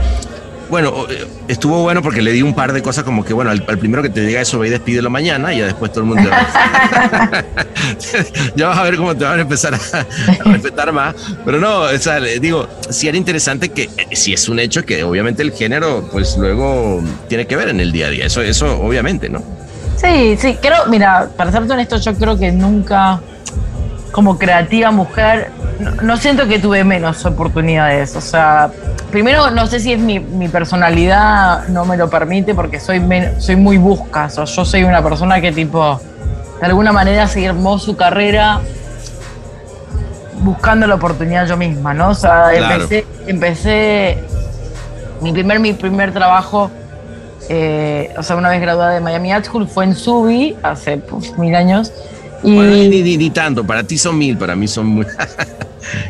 [0.69, 3.63] bueno, eh, estuvo bueno porque le di un par de cosas como que, bueno, al,
[3.63, 6.31] primero que te diga eso, ve y despídelo mañana y ya después todo el mundo...
[8.57, 9.79] ya vas a ver cómo te van a empezar a,
[10.45, 11.15] respetar más.
[11.45, 15.05] Pero no, o sea, digo, sí era interesante que, eh, si es un hecho que
[15.05, 18.27] obviamente el género, pues luego tiene que ver en el día a día.
[18.27, 19.43] Eso, eso obviamente, ¿no?
[19.97, 23.21] Sí, sí, creo, mira, para serte honesto, yo creo que nunca,
[24.17, 28.17] como creativa mujer, no, no siento que tuve menos oportunidades.
[28.17, 28.71] O sea,
[29.11, 33.39] primero, no sé si es mi, mi personalidad, no me lo permite, porque soy, men-
[33.43, 34.31] soy muy busca.
[34.39, 36.01] O yo soy una persona que, tipo,
[36.61, 38.61] de alguna manera se armó su carrera
[40.41, 42.09] buscando la oportunidad yo misma, ¿no?
[42.09, 42.75] O sea, Claro.
[42.85, 44.25] empecé, empecé
[45.21, 46.71] mi primer, mi primer trabajo,
[47.51, 51.37] eh, o sea, una vez graduada de Miami Art School, fue en Subi, hace puf,
[51.37, 51.93] mil años.
[52.47, 55.07] Y, Bueno, ni, ni- ni tanto, para ti son mil, para mí son muy...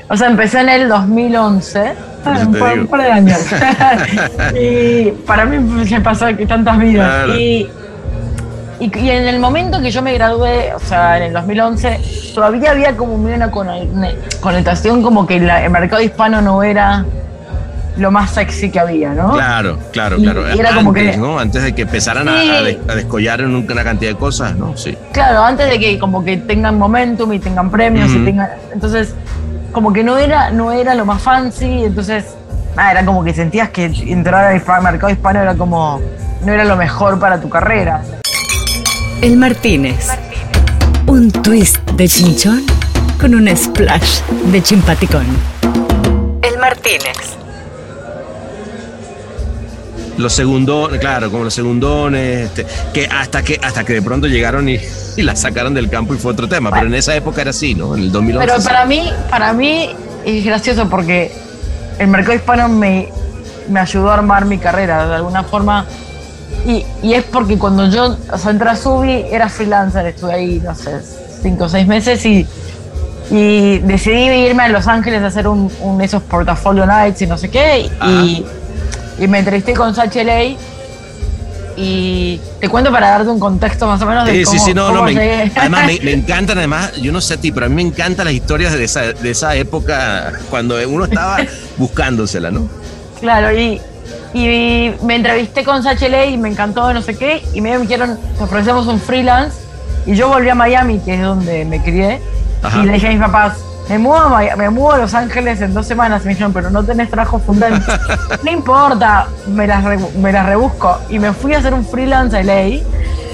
[0.09, 2.83] o sea, empecé en el 2011, Por eso un, par, digo.
[2.83, 3.39] un par de años.
[4.61, 7.25] y para mí me pasó tantas vidas.
[7.25, 7.39] Claro.
[7.41, 7.69] Y,
[8.81, 12.01] y, y en el momento que yo me gradué, o sea, en el 2011,
[12.35, 17.05] todavía había como una connotación como que la- el mercado hispano no era
[17.97, 19.33] lo más sexy que había, ¿no?
[19.33, 20.55] Claro, claro, Y- claro.
[20.55, 21.39] y era como Antes, que- ¿no?
[21.39, 22.51] Antes de que empezaran a- Sí.
[22.51, 24.77] a, des- a descollar en una cantidad de cosas, ¿no?
[24.77, 24.97] Sí.
[25.13, 28.49] Claro, antes de que como que tengan momentum y tengan premios y tengan.
[28.73, 29.15] Entonces,
[29.73, 32.25] como que no era, no era lo más fancy, entonces,
[32.75, 36.01] era como que sentías que entrar al mercado hispano era como.
[36.45, 38.03] no era lo mejor para tu carrera.
[39.23, 40.07] El Martínez.
[41.07, 42.63] Un twist de chinchón
[43.19, 44.21] con un splash
[44.53, 45.25] de chimpaticón.
[46.43, 47.17] El Martínez.
[50.19, 54.69] Los segundones, claro, como los segundones, este, que hasta que hasta que de pronto llegaron
[54.69, 54.79] y,
[55.17, 56.71] y la sacaron del campo y fue otro tema.
[56.71, 57.95] Pero en esa época era así, ¿no?
[57.95, 58.47] En el 2011.
[58.47, 59.91] Pero para mí, para mí
[60.25, 61.33] es gracioso porque
[61.99, 63.09] el mercado hispano me,
[63.69, 65.85] me ayudó a armar mi carrera de alguna forma.
[66.67, 70.61] Y, y es porque cuando yo o sea, entré a Subi era freelancer, estuve ahí,
[70.65, 71.01] no sé,
[71.43, 72.47] cinco o seis meses y,
[73.31, 77.37] Y decidí irme a Los Ángeles a hacer un, un- esos portafolio nights y no
[77.37, 77.91] sé qué.
[78.07, 78.45] Y,
[79.19, 80.43] y me entrevisté con Sachi LA.
[81.79, 84.75] Y te cuento para darte un contexto más o menos de Sí, cómo, sí, sí,
[84.75, 87.69] no, no, me, además me, me encantan, además, yo no sé a ti, pero a
[87.69, 91.37] mí me encantan las historias de esa, de esa época cuando uno estaba
[91.77, 92.67] buscándosela, ¿no?
[93.21, 93.81] Claro, y,
[94.33, 97.43] y me entrevisté con Sachi LA y me encantó, no sé qué.
[97.53, 99.59] Y me dijeron, te ofrecemos un freelance.
[100.07, 102.21] Y yo volví a Miami, que es donde me crié.
[102.63, 102.83] Ajá.
[102.83, 105.61] Y le dije a mis papás, me muevo, a, Maya- me muevo a Los Ángeles
[105.61, 106.23] en dos semanas.
[106.23, 107.87] Y me dijeron, pero no tenés trabajo fundante.
[108.43, 110.99] no importa, me las, re- me las rebusco.
[111.09, 112.81] Y me fui a hacer un freelance a LA,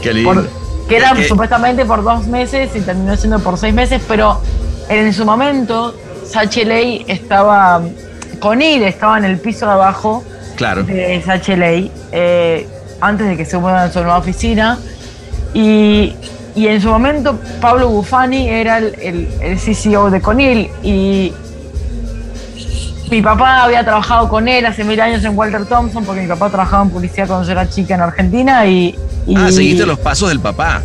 [0.02, 0.34] Qué lindo.
[0.34, 0.48] por-
[0.88, 4.40] que era ¿Qué- qué- supuestamente por dos meses y terminó siendo por seis meses, pero
[4.88, 5.94] en su momento
[6.26, 7.80] Sachi LA estaba
[8.40, 10.24] con él, estaba en el piso de abajo
[10.56, 10.82] Claro.
[10.82, 12.68] de SHLA eh,
[13.00, 14.78] antes de que se muevan a su nueva oficina.
[15.54, 16.14] Y,
[16.54, 21.32] y en su momento Pablo Bufani era el, el, el CCO de Conil y
[23.10, 26.48] mi papá había trabajado con él hace mil años en Walter Thompson porque mi papá
[26.48, 30.30] trabajaba en publicidad cuando yo era chica en Argentina y, y Ah, seguiste los pasos
[30.30, 30.82] del papá.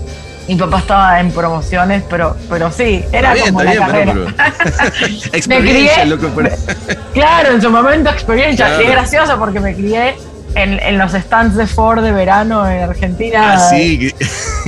[0.47, 3.85] mi papá estaba en promociones, pero, pero sí, era Está bien, como está la bien,
[3.85, 4.13] carrera.
[4.13, 6.49] pero- Experiencia, crié- loco, pero-
[7.13, 8.65] Claro, en su momento experiencia.
[8.67, 8.81] Claro.
[8.81, 10.15] Y es gracioso porque me crié
[10.55, 13.53] en, en los stands de Ford de verano en Argentina.
[13.55, 14.11] Ah, sí,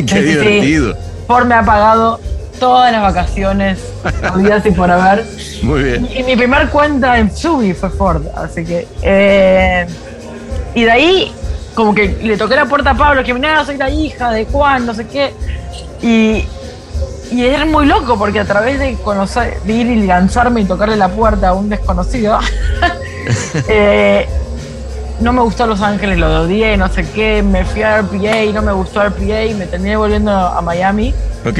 [0.06, 0.22] qué, sí.
[0.24, 0.98] divertido.
[1.28, 2.20] Ford me ha pagado
[2.60, 3.80] todas las vacaciones,
[4.24, 5.26] habidas y por haber.
[5.64, 6.10] Muy bien.
[6.14, 8.88] Y mi primer cuenta en Subi fue Ford, así que.
[9.02, 9.88] eh,
[10.76, 11.32] y de ahí,
[11.74, 14.86] como que le toqué la puerta a Pablo, que mira, soy la hija de Juan,
[14.86, 15.34] no sé qué.
[16.02, 16.46] Y,
[17.32, 20.96] y era muy loco porque a través de conocer, de ir y lanzarme y tocarle
[20.96, 22.40] la puerta a un desconocido,
[23.68, 24.28] eh,
[25.22, 28.62] no me gustó Los Ángeles, lo odié, no sé qué, me fui a RPA no
[28.62, 31.14] me gustó RPA y me terminé volviendo a Miami
[31.46, 31.60] Ok.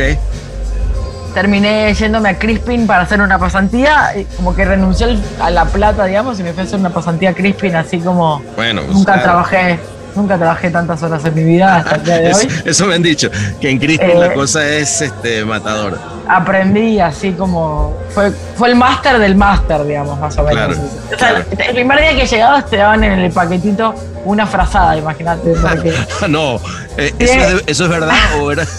[1.34, 6.06] terminé yéndome a Crispin para hacer una pasantía, y como que renuncié a la plata,
[6.06, 9.14] digamos, y me fui a hacer una pasantía a Crispin, así como Bueno, pues, nunca
[9.14, 9.28] claro.
[9.28, 9.80] trabajé,
[10.16, 12.62] nunca trabajé tantas horas en mi vida hasta el día de Eso, hoy.
[12.66, 13.30] eso me han dicho,
[13.62, 15.98] que en Crispin Eh, la cosa es este matadora.
[16.32, 20.54] Aprendí así como, fue, fue el máster del máster, digamos, más o menos.
[20.54, 20.74] Claro,
[21.06, 21.46] o sea, claro.
[21.58, 25.54] el primer día que llegabas te daban en el paquetito una frazada, imagínate.
[25.60, 25.94] porque-
[26.30, 26.58] no,
[26.98, 28.64] eh, ¿eso, es, ¿eso es verdad o era...?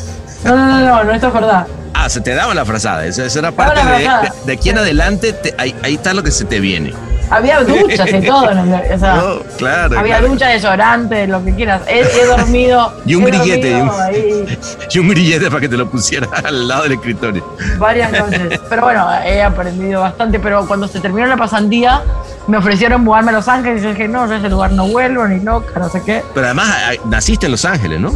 [0.45, 1.67] No, no, no, no, no, esto es verdad.
[1.93, 3.05] Ah, se te daba la frazada.
[3.05, 4.09] Eso, eso era parte de, de,
[4.47, 5.35] de aquí en adelante.
[5.35, 6.95] te- ahí, ahí está lo que se te viene.
[7.31, 9.99] Había duchas y todo, o sea, No, claro.
[9.99, 10.29] había claro.
[10.33, 11.83] ducha, desodorante, lo que quieras.
[11.89, 12.93] He, he dormido.
[13.07, 13.91] Y un grillete, y un-
[14.93, 17.45] Y un grillete para que te lo pusiera al lado del escritorio.
[17.79, 18.61] varias noches.
[18.69, 20.39] Pero bueno, he aprendido bastante.
[20.41, 22.03] Pero cuando se terminó la pasantía,
[22.49, 23.81] me ofrecieron mudarme a Los Ángeles.
[23.81, 26.23] Y yo dije, no, yo a ese lugar no vuelvo, ni loca, no sé qué.
[26.35, 26.75] Pero además
[27.07, 28.13] naciste en Los Ángeles, ¿no?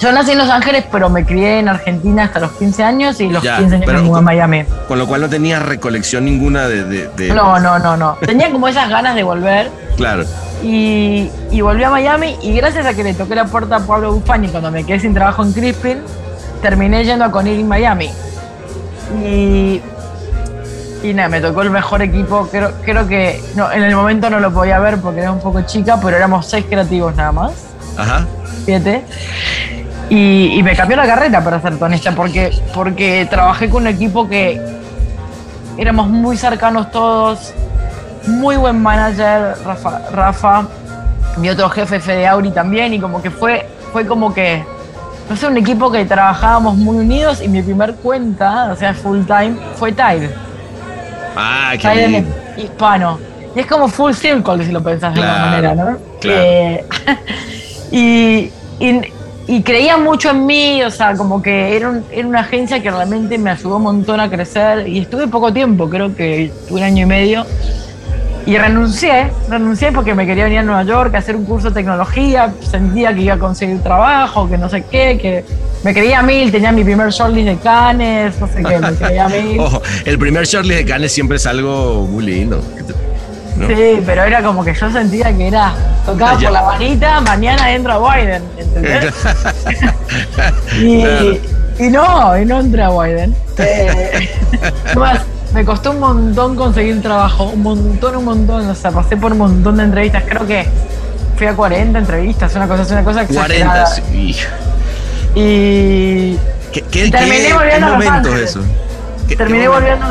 [0.00, 3.28] Yo nací en Los Ángeles, pero me crié en Argentina hasta los 15 años y
[3.28, 4.64] los Ya, 15 años me mudé a Miami.
[4.88, 6.84] Con lo cual no tenías recolección ninguna de...
[6.84, 8.14] de- de- No, no, no, no.
[8.20, 9.70] Tenía como esas ganas de volver.
[9.96, 10.24] Claro.
[10.62, 14.12] Y, y volví a Miami y gracias a que le toqué la puerta a Pablo
[14.14, 15.98] Bufani cuando me quedé sin trabajo en Crispin,
[16.60, 18.10] terminé yendo a Conil en Miami.
[19.22, 19.80] Y,
[21.02, 22.48] y nada, me tocó el mejor equipo.
[22.50, 25.62] Creo, creo que no, en el momento no lo podía ver porque era un poco
[25.62, 27.52] chica, pero éramos seis creativos nada más,
[27.96, 28.26] Ajá.
[28.64, 29.04] siete.
[30.10, 34.28] Y, y me cambió la carrera, para ser honesta, porque, porque trabajé con un equipo
[34.28, 34.60] que
[35.78, 37.54] éramos muy cercanos todos,
[38.26, 40.68] muy buen manager, Rafa, Rafa
[41.36, 44.64] mi otro jefe Fede Auri también, y como que fue, fue como que,
[45.28, 49.22] no sé, un equipo que trabajábamos muy unidos y mi primer cuenta, o sea, full
[49.24, 50.30] time, fue Tide.
[51.36, 52.36] Ah, qué Tide lindo.
[52.56, 53.18] hispano.
[53.54, 55.98] Y es como full circle si lo pensás de alguna manera, ¿no?
[56.20, 56.40] claro.
[56.42, 56.84] Eh,
[57.90, 59.00] y, y,
[59.46, 63.36] y creía mucho en mí, o sea, como que era, era una agencia que realmente
[63.36, 67.06] me ayudó un montón a crecer y estuve poco tiempo, creo que un año y
[67.06, 67.46] medio.
[68.46, 71.74] Y renuncié, renuncié porque me quería venir a Nueva York a hacer un curso de
[71.74, 75.44] tecnología, sentía que iba a conseguir trabajo, que no sé qué, que
[75.82, 79.60] me creía mil, tenía mi primer shortlist de Cannes, no sé qué, me creía mil.
[79.60, 82.62] Ojo, el primer Charlie de Cannes siempre es algo muy lindo.
[83.56, 83.68] ¿No?
[83.68, 85.72] Sí, pero era como que yo sentía que era
[86.06, 89.14] tocaba por la varita, mañana entra Biden, ¿entendés?
[90.80, 91.36] Y, Claro.
[91.78, 93.34] y no, y no entré a Biden.
[93.58, 94.28] Eh,
[94.96, 95.20] más,
[95.54, 98.68] me costó un montón conseguir trabajo, un montón, un montón.
[98.68, 100.24] O sea, pasé por un montón de entrevistas.
[100.28, 100.66] Creo que
[101.36, 103.44] fui a 40 entrevistas, una cosa, es una cosa 40.
[103.54, 103.86] exagerada.
[103.86, 104.36] sí.
[105.36, 106.36] Y
[106.72, 108.50] ¿Qué, qué, Terminé qué- volviendo a Los momentos Ángeles.
[108.50, 108.60] eso?
[109.28, 110.06] ¿Qué- terminé volviendo,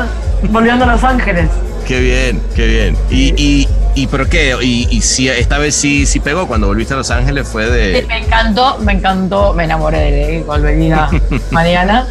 [0.50, 1.48] volviendo a Los Ángeles.
[1.86, 2.96] Qué bien, qué bien.
[3.10, 6.94] Y, y, y pero qué, y, y si esta vez sí, sí pegó cuando volviste
[6.94, 8.04] a Los Ángeles fue Sí, de.
[8.08, 10.44] me encantó, me encantó, me enamoré de él,
[11.50, 12.06] mañana.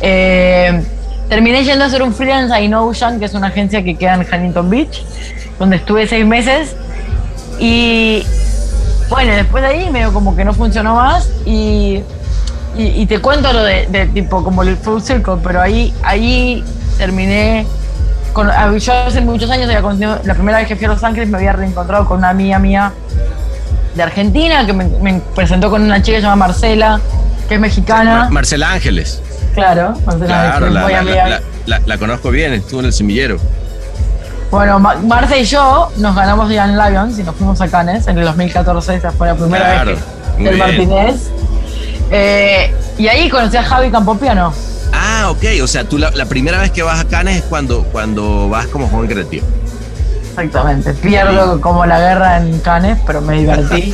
[0.00, 0.82] Eh,
[1.28, 4.20] terminé yendo a hacer un freelance a InOcean, que es una agencia que queda en
[4.20, 5.02] Huntington Beach,
[5.58, 6.74] donde estuve seis meses.
[7.58, 8.24] Y
[9.10, 12.02] bueno, después de ahí medio como que no funcionó más y,
[12.76, 16.64] y, y te cuento lo de, de tipo como el full circle, pero ahí, ahí
[16.96, 17.66] terminé.
[18.38, 21.28] Con, yo hace muchos años había conocido, la primera vez que fui a Los Ángeles
[21.28, 22.92] me había reencontrado con una amiga mía
[23.96, 27.00] de Argentina que me, me presentó con una chica llamada Marcela,
[27.48, 28.14] que es mexicana.
[28.26, 29.20] Ma- Marcela Ángeles.
[29.54, 31.40] claro, Marcela Claro, es la, muy la- amiga.
[31.84, 33.38] la- conozco bien, estuvo en el semillero.
[34.52, 38.18] Bueno, Ma- Marce y yo nos ganamos Young Lions y nos fuimos a Cannes en
[38.18, 40.00] el 2014, esa fue la primera Claro, vez
[40.36, 40.58] que del.
[40.58, 41.30] Martínez.
[42.12, 44.52] Eh, y ahí conocí a Javi Campopiano.
[44.92, 47.84] Ah, ok, o sea, tú la, la primera vez que vas a Cannes es cuando,
[47.84, 49.46] cuando vas como joven creativo.
[50.30, 50.92] Exactamente.
[50.94, 53.92] Pierdo como la guerra en Cannes, pero me divertí.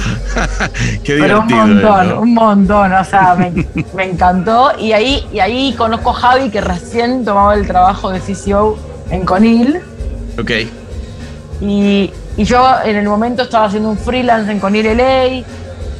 [1.03, 1.91] Qué pero un divertido.
[1.91, 2.21] montón, ¿no?
[2.21, 2.93] un montón.
[2.93, 4.73] O sea, me, me encantó.
[4.79, 8.77] Y ahí, y ahí conozco a Javi, que recién tomaba el trabajo de CCO
[9.11, 9.81] en Conil.
[10.39, 10.51] Ok.
[11.63, 15.45] Y, y yo en el momento estaba haciendo un freelance en Conil LA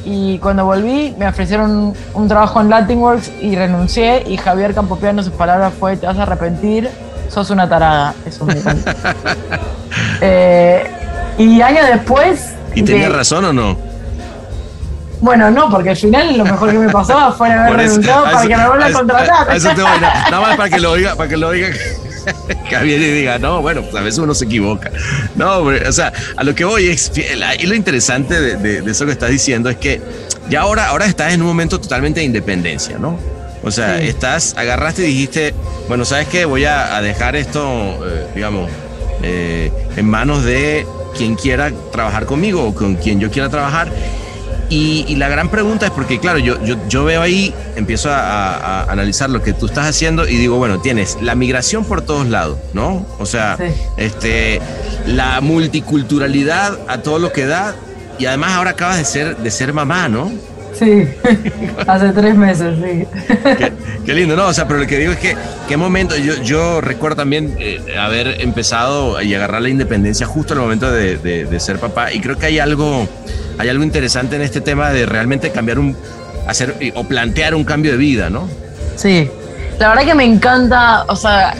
[0.05, 5.33] y cuando volví me ofrecieron un, trabajo en Latinworks y renuncié y Javier Campopiano sus
[5.33, 6.89] palabras fue te vas a arrepentir,
[7.29, 8.13] sos una tarada.
[8.25, 8.55] Eso me.
[10.21, 10.83] Eh,
[11.37, 12.53] y años después...
[12.73, 13.77] ¿Y de- tenía razón o no?
[15.21, 18.39] Bueno, no, porque al final lo mejor que me pasó fue haber eso- renunciado para
[18.39, 19.49] eso- que me vuelva a contratar.
[19.49, 21.67] a eso te voy, na- nada más para que lo oiga, para que lo oiga
[22.69, 24.91] Javier y diga, no, bueno, pues a veces uno se equivoca.
[25.35, 27.11] No, o sea, a lo que voy es,
[27.59, 30.01] y lo interesante de, de- de eso que estás diciendo es que
[30.49, 33.19] ya ahora, ahora estás en un momento totalmente de independencia, ¿no?
[33.63, 34.07] O sea, Sí.
[34.07, 35.53] estás, agarraste y dijiste,
[35.87, 36.45] bueno, ¿sabes qué?
[36.45, 38.69] Voy a, a dejar esto, eh, digamos,
[39.23, 40.85] eh, en manos de
[41.17, 43.91] quien quiera trabajar conmigo o con quien yo quiera trabajar.
[44.69, 48.17] Y, y la gran pregunta es porque, claro, yo, yo, yo veo ahí, empiezo a,
[48.19, 52.01] a- a analizar lo que tú estás haciendo y digo, bueno, tienes la migración por
[52.01, 53.05] todos lados, ¿no?
[53.19, 53.65] O sea, Sí.
[53.97, 54.59] este,
[55.05, 57.75] la multiculturalidad a todo lo que da
[58.17, 60.31] y además ahora acabas de ser, de ser mamá, ¿no?
[60.77, 61.03] Sí,
[61.87, 63.05] hace tres meses, sí.
[63.57, 63.71] Qué,
[64.05, 64.47] qué lindo, ¿no?
[64.47, 65.37] O sea, pero lo que digo es que,
[65.69, 70.59] qué momento, yo, yo recuerdo también eh, haber empezado y agarrar la independencia justo en
[70.59, 73.07] el momento de, de- de ser papá y creo que hay algo,
[73.57, 75.95] hay algo interesante en este tema de realmente cambiar un,
[76.47, 78.47] hacer o plantear un cambio de vida, ¿no?
[78.95, 79.29] Sí,
[79.79, 81.55] la verdad que me encanta, o sea,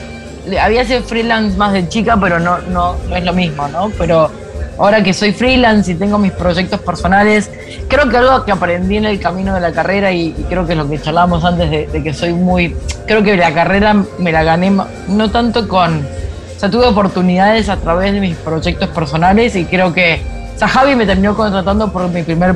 [0.62, 3.92] había sido freelance más de chica, pero no, no, no es lo mismo, ¿no?
[3.98, 4.32] Pero
[4.78, 7.50] ahora que soy freelance y tengo mis proyectos personales,
[7.88, 10.78] creo que algo que aprendí en el camino de la carrera y, creo que es
[10.78, 12.76] lo que charlábamos antes de, de que soy muy,
[13.08, 14.72] creo que la carrera me la gané
[15.08, 19.94] no tanto con, o sea, tuve oportunidades a través de mis proyectos personales y creo
[19.94, 20.22] que,
[20.56, 22.56] o sea, Javi me terminó contratando por mi primer,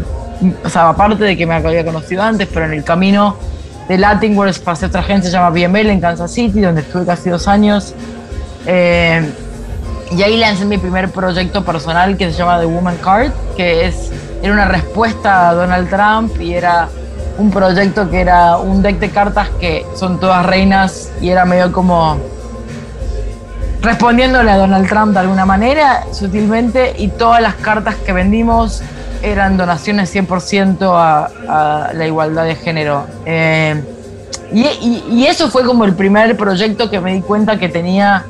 [0.64, 3.36] o sea, aparte de que me había conocido antes, pero en el camino
[3.90, 7.30] de Latinworks pasé a otra agencia, se llama BML en Kansas City, donde estuve casi
[7.30, 7.94] dos años.
[8.66, 9.30] Eh,
[10.12, 14.12] y ahí lancé mi primer proyecto personal que se llama The Woman Card, que es,
[14.42, 16.88] era una respuesta a Donald Trump y era
[17.38, 21.72] un proyecto que era un deck de cartas que son todas reinas y era medio
[21.72, 22.18] como
[23.82, 28.82] respondiéndole a Donald Trump de alguna manera, sutilmente, y todas las cartas que vendimos
[29.22, 31.30] eran donaciones 100% a,
[31.88, 33.06] a la igualdad de género.
[33.26, 33.82] Eh,
[34.52, 38.24] y, y- y eso fue como el primer proyecto que me di cuenta que tenía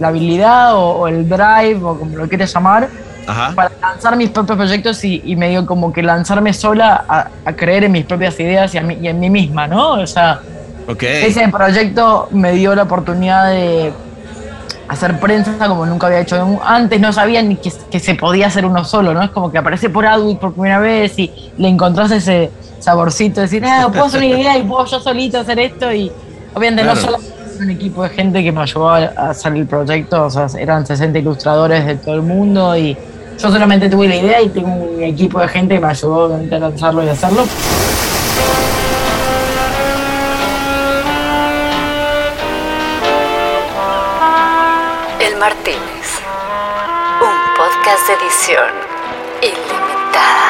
[0.00, 2.88] la habilidad o, o el drive, o como lo quieras llamar,
[3.26, 3.52] Ajá.
[3.54, 7.52] para lanzar mis propios proyectos y, y me dio como que lanzarme sola a, a
[7.54, 9.92] creer en mis propias ideas y, a mí- y en mí misma, ¿no?
[9.92, 10.40] O sea,
[11.00, 13.92] ese proyecto me dio la oportunidad de
[14.88, 18.66] hacer prensa como nunca había hecho antes, no sabía ni que, que se podía hacer
[18.66, 19.22] uno solo, ¿no?
[19.22, 23.46] Es como que aparece por Adweek por primera vez y le encontrás ese saborcito de
[23.46, 26.12] decir, ah, puedo hacer una idea y puedo yo solito hacer esto y
[26.54, 27.00] obviamente Claro.
[27.00, 27.18] no solo
[27.60, 31.18] un equipo de gente que me ayudó a hacer el proyecto, o sea, eran 60
[31.18, 32.96] ilustradores de todo el mundo y
[33.38, 36.58] yo solamente tuve la idea y tengo un equipo de gente que me ayudó a
[36.58, 37.44] lanzarlo y hacerlo.
[45.44, 46.22] Martínez.
[47.20, 48.64] Un podcast de edición
[49.42, 50.48] ilimitada.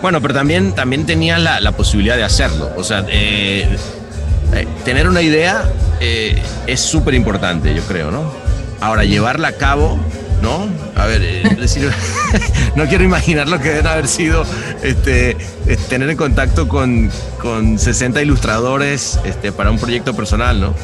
[0.00, 2.72] Bueno, pero también, también tenías la, la posibilidad de hacerlo.
[2.76, 3.68] O sea, eh,
[4.52, 5.62] eh, tener una idea
[6.00, 8.32] eh, es súper importante, yo creo, ¿no?
[8.80, 9.96] Ahora, llevarla a cabo,
[10.42, 10.66] ¿no?
[10.96, 11.90] A ver, eh, decir,
[12.76, 14.44] no quiero imaginar lo que deben haber sido
[14.82, 20.74] este, eh, tener en contacto con, con 60 ilustradores este, para un proyecto personal, ¿no?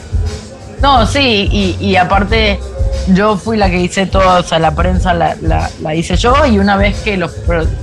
[0.81, 2.61] No, sí, y, aparte
[3.09, 6.59] yo fui la que hice todo, o sea, la prensa la, la- hice yo y
[6.61, 7.33] una vez que los,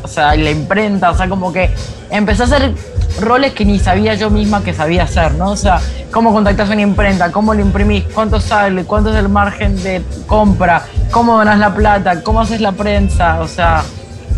[0.02, 1.70] o sea, la imprenta, o sea, como que
[2.10, 2.72] empecé a hacer
[3.20, 5.52] roles que ni sabía yo misma que sabía hacer, ¿no?
[5.52, 5.80] O sea,
[6.12, 10.86] cómo contactas una imprenta, cómo lo imprimís, cuánto sale, cuánto es el margen de compra,
[11.12, 13.84] cómo donas la plata, cómo haces la prensa, o sea,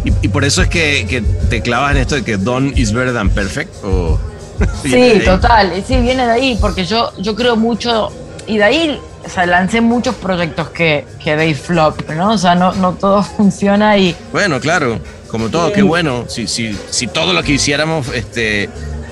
[0.04, 2.94] Y, y por eso es que, que te clavas en esto de que done is
[2.94, 3.74] better than perfect.
[3.84, 4.20] O...
[4.84, 5.72] Sí, total.
[5.86, 8.12] Sí, viene de ahí, porque yo, yo creo mucho.
[8.48, 12.32] Y de ahí, o sea, lancé muchos proyectos que, que de ahí flop, ¿no?
[12.32, 14.16] O sea, no, no todo funciona y.
[14.32, 16.26] Bueno, claro, como todo, qué bueno.
[16.28, 18.70] Si, si, si todo lo que hiciéramos este,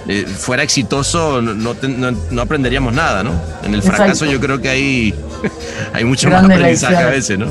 [0.07, 3.31] eh, fuera exitoso, no, no, te- no- no aprenderíamos nada, ¿no?
[3.63, 3.97] En el Exacto.
[3.97, 5.15] fracaso yo creo que hay,
[5.93, 7.47] hay mucho más aprendizaje a veces, ¿no?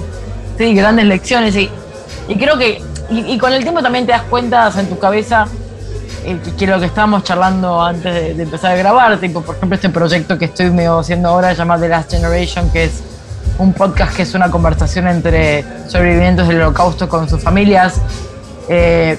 [0.58, 1.54] Sí, grandes lecciones.
[1.56, 1.68] Y,
[2.28, 2.80] y creo que.
[3.10, 5.46] Y, y con el tiempo también te das cuenta o sea, en tu cabeza.
[6.24, 9.56] eh, que- que lo que estábamos charlando antes de, de empezar a grabar, tipo, por
[9.56, 12.92] ejemplo, este proyecto que estoy medio haciendo ahora, llamado The Last Generation, que es
[13.58, 18.00] un podcast que es una conversación entre sobrevivientes del holocausto con sus familias.
[18.68, 19.18] Eh,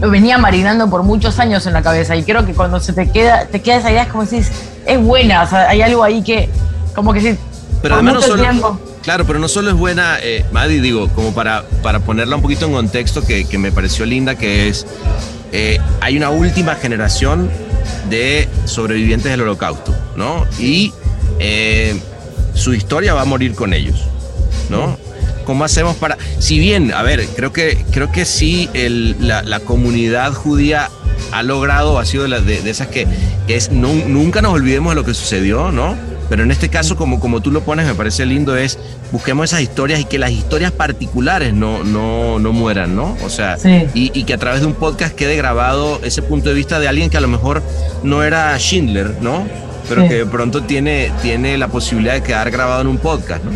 [0.00, 3.10] lo venía marinando por muchos años en la cabeza y creo que cuando se te
[3.10, 4.50] queda, te queda esa idea es como decís,
[4.86, 6.48] es buena, o sea, hay algo ahí que,
[6.94, 7.38] como que sí,
[7.82, 8.80] Pero además no solo, tiempo.
[9.02, 12.64] claro, pero no solo es buena, eh, Maddy, digo, como para, para ponerla un poquito
[12.64, 14.86] en contexto que, que me pareció linda, que es,
[15.52, 17.50] eh, hay una última generación
[18.08, 20.46] de sobrevivientes del holocausto, ¿no?
[20.58, 20.94] Y
[21.38, 22.00] eh,
[22.54, 24.00] su historia va a morir con ellos,
[24.70, 24.96] ¿no?
[25.50, 26.16] ¿Cómo hacemos para...?
[26.38, 30.88] Si bien, a ver, creo que, creo que sí el- la, la comunidad judía
[31.32, 33.08] ha logrado, ha sido de, las- de- de esas que,
[33.48, 35.96] que es, nu- nunca nos olvidemos de lo que sucedió, ¿no?
[36.28, 38.78] Pero en este caso, como, como tú lo pones, me parece lindo, es
[39.10, 43.16] busquemos esas historias y que las historias particulares no, no, no mueran, ¿no?
[43.24, 43.86] O sea, Sí.
[43.92, 46.86] y, y que a través de un podcast quede grabado ese punto de vista de
[46.86, 47.60] alguien que a lo mejor
[48.04, 49.48] no era Schindler, ¿no?
[49.88, 50.08] Pero Sí.
[50.10, 53.50] que de pronto tiene, tiene la posibilidad de quedar grabado en un podcast, ¿no?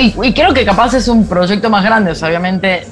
[0.00, 2.86] Y, y creo que capaz es un proyecto más grande, o sea, obviamente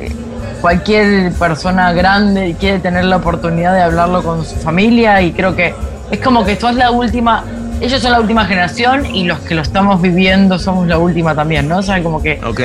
[0.00, 0.12] eh,
[0.60, 5.74] cualquier persona grande quiere tener la oportunidad de hablarlo con su familia y creo que
[6.10, 7.44] es como que esto es la última,
[7.80, 11.68] ellos son la última generación y los que lo estamos viviendo somos la última también,
[11.68, 11.78] ¿no?
[11.78, 12.60] O sea, como que Ok.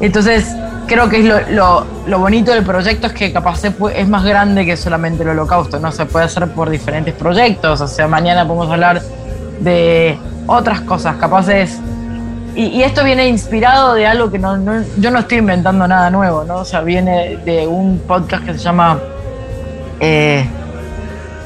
[0.00, 0.54] entonces,
[0.86, 3.62] creo que es lo, lo- lo bonito del proyecto es que capaz
[3.94, 5.90] es más grande que solamente el holocausto, ¿no?
[5.92, 9.00] Se puede hacer por diferentes proyectos, o sea, mañana podemos hablar
[9.60, 11.78] de otras cosas, capaces...
[12.54, 16.10] Y, y esto viene inspirado de algo que no, no- yo no estoy inventando nada
[16.10, 16.56] nuevo, ¿no?
[16.58, 18.98] O sea, viene de un podcast que se llama...
[20.00, 20.44] eh,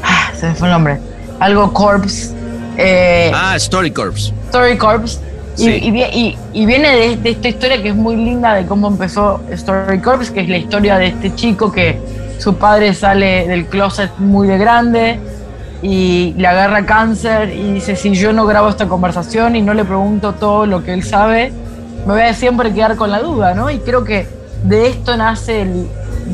[0.03, 0.99] ah, se me fue el nombre.
[1.41, 2.35] Algo Corpse.
[2.77, 4.33] eh, Ah, Story Corps.
[4.47, 5.21] Story Corps.
[5.57, 5.71] Y, Sí.
[5.71, 9.41] y y- y viene de, de esta historia que es muy linda de cómo empezó
[9.51, 12.01] Story Corps, que es la historia de este chico que
[12.39, 15.21] su padre sale del closet muy de grande
[15.87, 19.85] y le agarra cáncer y dice, si yo no grabo esta conversación y no le
[19.85, 21.53] pregunto todo lo que él sabe,
[22.07, 23.69] me voy a siempre quedar con la duda, ¿no?
[23.71, 24.27] Y creo que
[24.65, 25.87] de esto nace el-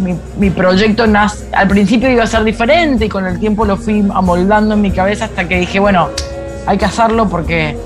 [0.04, 3.76] mi, mi proyecto, nace, al principio iba a ser diferente y con el tiempo lo
[3.76, 6.10] fui amoldando en mi cabeza hasta que dije, bueno,
[6.64, 7.76] hay que hacerlo porque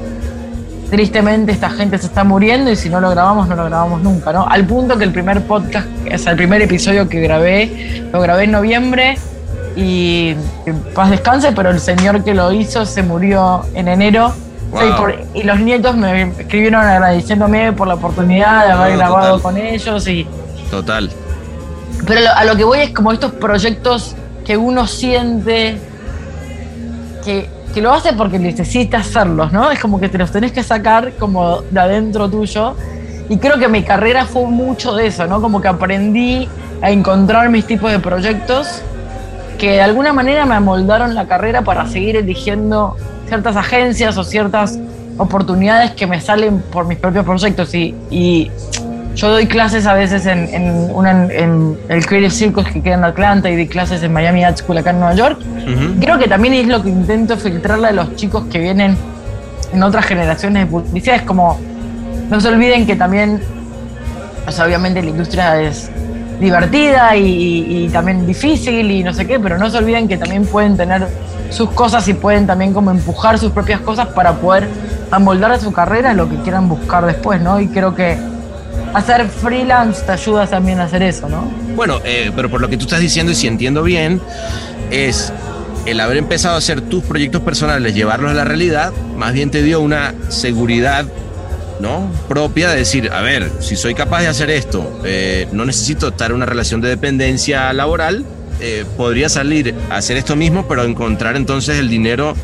[0.90, 4.34] tristemente esta gente se está muriendo y si no lo grabamos, no lo grabamos nunca,
[4.34, 4.46] ¿no?
[4.46, 8.44] Al punto que el primer podcast, o sea, el primer episodio que grabé, lo grabé
[8.44, 9.16] en noviembre
[9.76, 14.32] y que paz descanse, pero el señor que lo hizo se murió en enero.
[14.70, 14.96] Wow.
[14.96, 19.42] por- y los nietos me escribieron agradeciéndome por la oportunidad de haber No, grabado total.
[19.42, 20.26] con ellos y
[20.68, 21.10] Total.
[22.06, 25.78] pero a lo que voy es como estos proyectos que uno siente
[27.24, 29.70] que, que lo hace porque necesita hacerlos, ¿no?
[29.70, 32.74] Es como que te los tenés que sacar como de adentro tuyo.
[33.28, 35.40] Y creo que mi carrera fue mucho de eso, ¿no?
[35.40, 36.48] Como que aprendí
[36.82, 38.82] a encontrar mis tipos de proyectos
[39.64, 42.96] que de alguna manera me amoldaron la carrera para seguir eligiendo
[43.28, 44.78] ciertas agencias o ciertas
[45.16, 47.74] oportunidades que me salen por mis propios proyectos.
[47.74, 48.50] Y, y
[49.14, 53.04] yo doy clases a veces en, en, una- en el Creative Circus que queda en
[53.04, 55.38] Atlanta y di clases en Miami Art School acá en Nueva York.
[55.98, 58.98] Creo que también es lo que intento filtrarle a los chicos que vienen
[59.72, 61.16] en otras generaciones de publicidad.
[61.16, 61.58] Es como,
[62.28, 63.40] no se olviden que también,
[64.46, 65.90] o sea, obviamente la industria es
[66.40, 70.76] divertida y, también difícil y no sé qué, pero no se olviden que también pueden
[70.76, 71.06] tener
[71.50, 74.68] sus cosas y pueden también como empujar sus propias cosas para poder
[75.10, 77.60] amoldar a su carrera lo que quieran buscar después, ¿no?
[77.60, 78.18] Y creo que
[78.94, 81.44] hacer freelance te ayuda también a hacer eso, ¿no?
[81.76, 84.20] Bueno, eh, pero por lo que tú estás diciendo, y si entiendo bien,
[84.90, 85.32] es
[85.86, 89.62] el haber empezado a hacer tus proyectos personales, llevarlos a la realidad, más bien te
[89.62, 91.06] dio una seguridad
[91.80, 92.08] ¿no?
[92.28, 96.30] propia de decir, a ver, si soy capaz de hacer esto, eh, no necesito estar
[96.30, 98.24] en una relación de dependencia laboral,
[98.60, 102.34] eh, podría salir a hacer esto mismo, pero encontrar entonces el dinero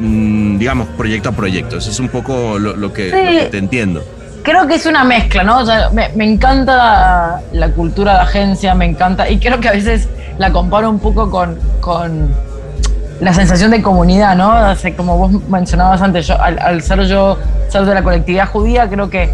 [0.00, 1.78] mm, digamos, proyecto a proyecto.
[1.78, 3.34] Eso es un poco lo, lo que, Sí.
[3.34, 4.04] lo que te entiendo.
[4.42, 5.58] Creo que es una mezcla, ¿no?
[5.60, 9.72] O sea, me, me encanta la cultura de agencia, me encanta, y creo que a
[9.72, 10.08] veces
[10.38, 12.34] la comparo un poco con, con
[13.22, 14.52] la sensación de comunidad, ¿no?
[14.96, 19.08] Como vos mencionabas antes, yo, al, al ser yo ser de la colectividad judía, creo
[19.08, 19.30] que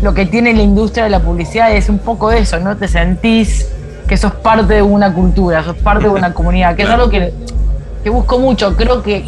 [0.00, 2.76] lo que tiene la industria de la publicidad es un poco eso, ¿no?
[2.76, 3.68] Te sentís
[4.08, 7.32] que sos parte de una cultura, sos parte de una comunidad, que es algo que,
[8.04, 8.76] que busco mucho.
[8.76, 9.24] Creo que,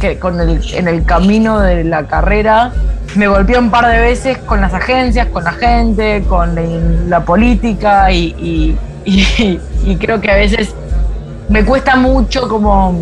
[0.00, 2.72] que con el, en el camino de la carrera
[3.14, 6.62] me golpeé un par de veces con las agencias, con la gente, con la,
[7.08, 8.78] la política y, y-
[9.10, 10.74] y- y creo que a veces
[11.48, 12.94] me cuesta mucho como,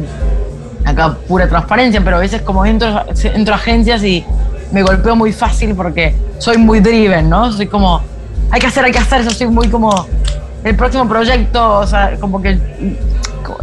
[0.86, 4.24] acá pura transparencia, pero a veces como entro, entro a agencias y
[4.72, 7.52] me golpeo muy fácil porque soy muy driven, ¿no?
[7.52, 8.00] Soy como,
[8.50, 10.06] hay que hacer, hay que hacer, yo soy muy como,
[10.64, 12.58] el próximo proyecto, o sea, como que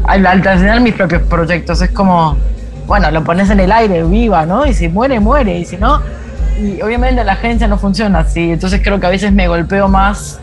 [0.05, 2.37] al, al mis propios proyectos es como,
[2.85, 4.65] bueno, lo pones en el aire, viva, ¿no?
[4.65, 6.01] Y si muere, muere, y si no,
[6.61, 10.39] y obviamente la agencia no funciona así, entonces creo que a veces me golpeo más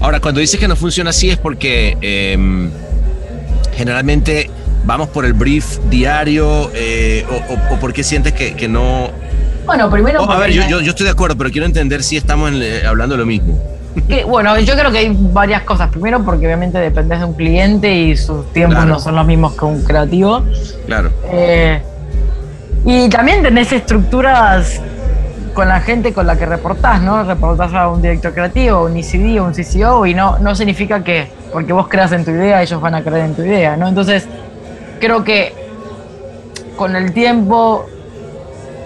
[0.00, 2.70] Ahora, cuando dices que no funciona así es porque em,
[3.76, 4.48] generalmente
[4.88, 9.10] vamos por el brief diario eh, o, o- o porque sientes que, que no...
[9.66, 10.22] Bueno, primero.
[10.22, 12.62] Oh, a ver, yo, yo, yo estoy de acuerdo, pero quiero entender si estamos en-
[12.62, 13.62] eh, hablando de lo mismo.
[14.08, 15.90] que, bueno, yo creo que hay varias cosas.
[15.90, 18.92] Primero, porque obviamente dependes de un cliente y sus tiempos Claro.
[18.94, 20.42] no son los mismos que un creativo.
[20.86, 21.10] Claro.
[21.30, 21.82] Eh,
[22.86, 24.80] y también tenés estructuras
[25.52, 27.24] con la gente con la que reportás, ¿no?
[27.24, 31.74] Reportás a un director creativo, un ECD, un CCO, y no, no significa que porque
[31.74, 33.86] vos creas en tu idea, ellos van a creer en tu idea, ¿no?
[33.88, 34.26] Entonces,
[34.98, 35.54] creo que
[36.76, 37.86] con el tiempo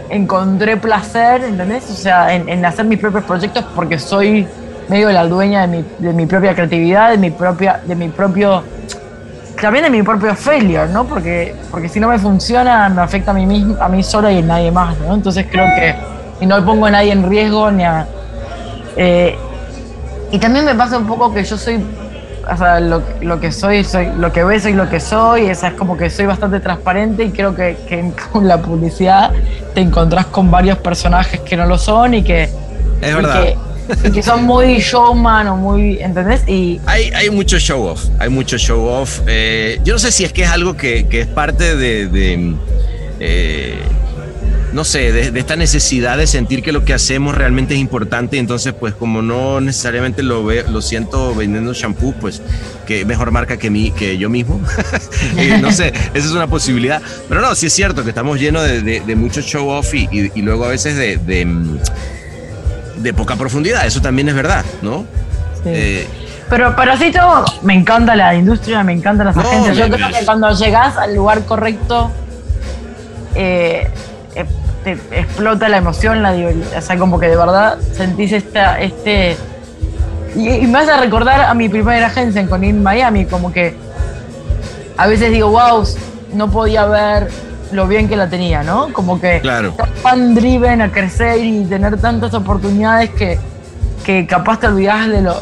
[0.08, 1.90] encontré placer, ¿entendés?
[1.90, 4.46] O sea, en, hacer mis propios proyectos porque soy
[4.88, 8.62] medio la dueña de mi, de mi propia creatividad, de mi propia, de mi propio,
[9.60, 11.04] también de mi propio failure, ¿no?
[11.04, 14.38] Porque, porque si no me funciona, me afecta a mí mismo, a mí sola y
[14.38, 15.14] a nadie más, ¿no?
[15.14, 15.94] Entonces creo que,
[16.40, 18.06] y no pongo a nadie en riesgo ni a...
[18.96, 19.36] eh,
[20.30, 21.84] y también me pasa un poco que yo soy,
[22.50, 25.68] o sea, lo, lo que soy, soy, lo que ves soy lo que soy, esa
[25.68, 29.30] es como que soy bastante transparente y creo que, que con la publicidad
[29.74, 32.48] te encontrás con varios personajes que no lo son y que,
[33.00, 33.42] Es verdad.
[33.42, 36.42] que, y que son muy showman o muy, ¿entendés?
[36.48, 39.20] Y Hay, hay mucho show off, hay mucho show off.
[39.26, 42.54] Eh, yo no sé si es que es algo que, que es parte de, de,
[43.20, 43.78] eh,
[44.72, 48.38] no sé, de, de esta necesidad de sentir que lo que hacemos realmente es importante.
[48.38, 52.40] Entonces, pues como no necesariamente lo, ve, lo siento vendiendo shampoo, pues
[52.86, 54.60] que mejor marca que, mí, que yo mismo.
[55.36, 57.00] Eh, no sé, esa es una posibilidad.
[57.28, 60.08] Pero no, sí es cierto que estamos llenos de, de- de mucho show off y,
[60.10, 61.78] y- y luego a veces de, de, mm,
[62.98, 63.86] de poca profundidad.
[63.86, 65.06] Eso también es verdad, ¿no?
[65.62, 65.70] Sí.
[65.70, 66.06] Eh,
[66.50, 69.76] Pero, pero así todo, me encanta la industria, me encantan las No, agencias.
[69.76, 72.10] Yo creo que cuando llegas al lugar correcto,
[73.34, 73.88] eh,
[74.84, 79.36] te explota la emoción, la o sea, como que de verdad sentís esta, este...
[80.34, 83.74] Y, y me hace recordar a mi primera agencia en Conin Miami, como que
[84.96, 85.84] a veces digo, wow,
[86.34, 87.28] no podía ver
[87.72, 88.92] lo bien que la tenía, ¿no?
[88.92, 89.68] Como que Claro.
[89.70, 93.38] estar tan driven a crecer y tener tantas oportunidades que,
[94.04, 95.36] que capaz te olvidás de lo,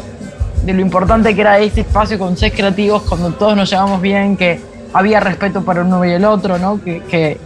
[0.65, 4.37] de lo importante que era ese espacio con seis creativos, cuando todos nos llevamos bien,
[4.37, 4.61] que
[4.93, 6.81] había respeto para uno y el otro, ¿no?
[6.83, 7.39] Que, que-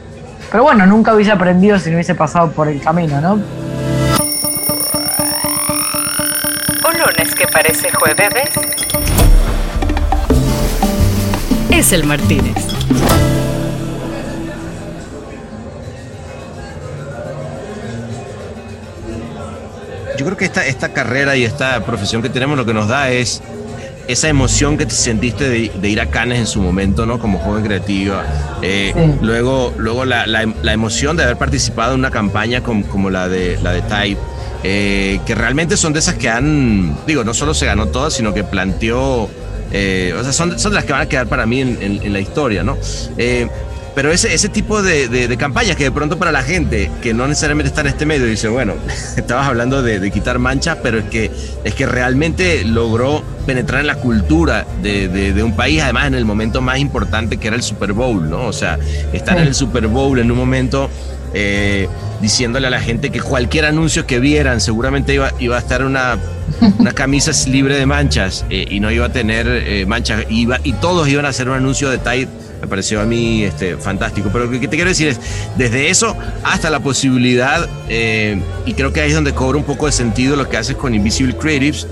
[0.54, 3.32] pero bueno, nunca hubiese aprendido si no hubiese pasado por el camino, ¿no?
[3.32, 3.42] Un
[6.92, 8.50] lunes que parece jueves.
[11.70, 12.54] Es el Martínez.
[20.16, 23.10] Yo creo que esta, esta carrera y esta profesión que tenemos lo que nos da
[23.10, 23.42] es
[24.08, 27.18] esa emoción que te sentiste de, de ir a Cannes en su momento, ¿no?
[27.18, 28.24] Como joven creativa.
[28.62, 29.18] Eh, Sí.
[29.22, 33.28] Luego, luego la, la- la emoción de haber participado en una campaña como, como la
[33.28, 34.20] de la de Type,
[34.62, 38.32] eh, que realmente son de esas que han, digo, no solo se ganó todas, sino
[38.34, 39.28] que planteó,
[39.72, 42.02] eh, o sea, son, son de las que van a quedar para mí en, en-
[42.02, 42.76] en la historia, ¿no?
[43.94, 47.14] Pero ese, ese tipo de, de- de campañas que de pronto para la gente que
[47.14, 48.74] no necesariamente está en este medio dice, bueno,
[49.16, 51.30] estabas hablando de, de quitar manchas, pero es que,
[51.62, 56.60] es que realmente logró penetrar en la cultura de, un país, además en el momento
[56.60, 58.46] más importante que era el Super Bowl, ¿no?
[58.46, 58.78] O sea,
[59.12, 60.90] estar en el Super Bowl en un momento
[61.34, 61.88] eh,
[62.20, 66.16] diciéndole a la gente que cualquier anuncio que vieran seguramente iba, iba a estar una,
[66.78, 70.72] una camisa libre de manchas eh, y no iba a tener eh, manchas, iba, y
[70.74, 72.28] todos iban a hacer un anuncio de Tide
[72.64, 74.30] me pareció a mí este, fantástico.
[74.32, 75.20] Pero lo que te quiero decir es,
[75.56, 79.86] desde eso hasta la posibilidad, eh, y creo que ahí es donde cobra un poco
[79.86, 81.86] de sentido lo que haces con Invisible Creatives,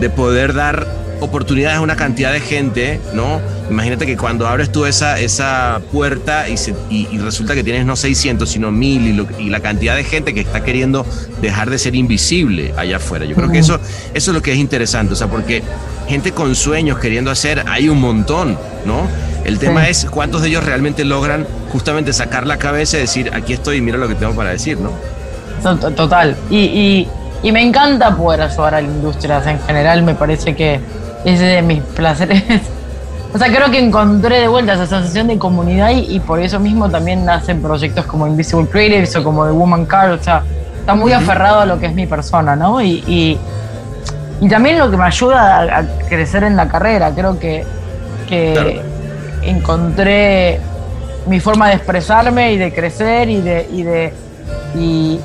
[0.00, 3.40] de poder dar oportunidades a una cantidad de gente, ¿no?
[3.70, 7.86] Imagínate que cuando abres tú esa, esa puerta y, se- y- y resulta que tienes
[7.86, 11.06] no 600, sino 1000 y, lo- y la cantidad de gente que está queriendo
[11.40, 13.24] dejar de ser invisible allá afuera.
[13.24, 13.80] Yo creo que eso,
[14.12, 15.62] eso es lo que es interesante, o sea, porque
[16.08, 19.08] gente con sueños queriendo hacer, hay un montón, ¿no?
[19.44, 19.90] El tema Sí.
[19.90, 23.80] es cuántos de ellos realmente logran justamente sacar la cabeza y decir, aquí estoy y
[23.80, 24.90] mira lo que tengo para decir, ¿no?
[25.62, 26.34] To- to- Total.
[26.50, 27.08] Y, y-
[27.42, 29.38] y me encanta poder ayudar a la industria.
[29.38, 30.80] O sea, en general me parece que
[31.24, 32.42] es de mis placeres.
[33.34, 36.58] O sea, creo que encontré de vuelta esa sensación de comunidad y, y por eso
[36.60, 40.12] mismo también nacen proyectos como Invisible Creatives o como The Woman Card.
[40.12, 40.42] O sea,
[40.78, 42.80] está muy aferrado a lo que es mi persona, ¿no?
[42.80, 43.38] Y, y,
[44.40, 47.10] y también lo que me ayuda a, a crecer en la carrera.
[47.14, 47.64] Creo que,
[48.28, 48.70] que Claro.
[49.46, 50.58] Encontré
[51.26, 54.12] mi forma de expresarme y de crecer y de, y de,
[54.78, 55.18] y,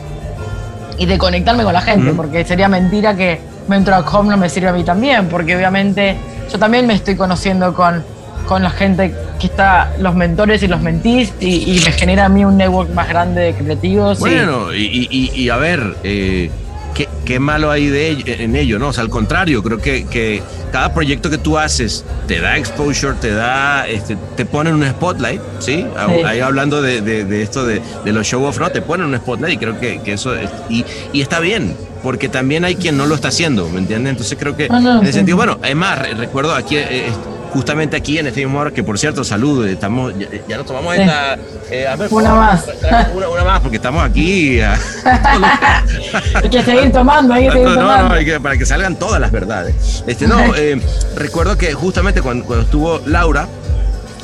[0.98, 4.50] y de conectarme con la gente, porque sería mentira que Mentor at Home no me
[4.50, 6.16] sirva a mí también, porque obviamente
[6.52, 8.04] yo también me estoy conociendo con,
[8.48, 12.30] con la gente que está, los mentores y los mentís, y, y me genera a
[12.30, 14.20] mí un network más grande de creativos.
[14.20, 16.50] Bueno, y, y- y- y a ver, eh,
[16.94, 18.80] ¿qué, qué malo hay de ello- en ello?
[18.80, 18.90] ¿no?
[18.90, 23.14] O sea, al contrario, creo que, que cada proyecto que tú haces te da exposure,
[23.20, 25.86] te da, este, te pone en un spotlight, ¿sí?
[26.18, 26.24] Sí.
[26.26, 28.70] Ahí hablando de, de- de esto de, de los show off, ¿no?
[28.70, 31.76] Te ponen en un spotlight y creo que, que eso es, y, y está bien.
[32.02, 34.12] Porque también hay quien no lo está haciendo, ¿me entiendes?
[34.12, 36.88] Entonces creo que Ah, no, en ese sentido, bueno, es más, re- recuerdo aquí, eh,
[36.90, 37.12] eh,
[37.54, 40.66] justamente aquí en este mismo hora, que por cierto, salud, eh, estamos, ya, ya nos
[40.66, 41.02] tomamos Sí.
[41.02, 41.38] esta...
[41.72, 42.66] eh, a ver, Una más.
[43.14, 44.60] Una, una más, porque estamos aquí...
[46.44, 48.14] Hay que seguir tomando, hay que seguir no, no, tomando.
[48.16, 50.04] hay que- para que salgan todas las verdades.
[50.08, 50.80] Este, no, eh,
[51.16, 53.48] recuerdo que justamente cuando, cuando estuvo Laura,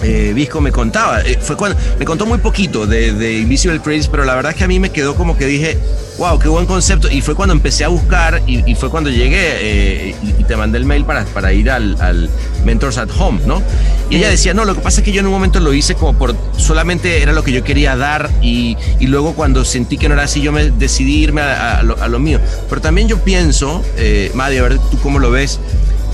[0.06, 4.08] eh, Visco me contaba, eh, fue cuando, me contó muy poquito de, de Invisible Craze,
[4.10, 5.78] pero la verdad es que a mí me quedó como que dije,
[6.18, 9.39] wow, qué buen concepto, y fue cuando empecé a buscar, y, y fue cuando llegué,
[9.39, 12.30] eh, y, y te mandé el mail para, para ir al, al
[12.64, 13.62] Mentors at Home, ¿no?
[14.10, 15.95] Y ella decía, no, lo que pasa es que yo en un momento lo hice
[15.95, 20.08] como por, solamente era lo que yo quería dar, y, y luego cuando sentí que
[20.08, 22.39] no era así, yo me decidí irme a, a lo, a lo mío.
[22.70, 25.60] Pero también yo pienso, eh, Madi, a ver tú cómo lo ves,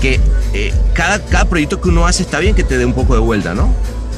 [0.02, 0.20] que
[0.52, 3.20] eh, cada, cada proyecto que uno hace está bien que te dé un poco de
[3.20, 3.68] vuelta, ¿no?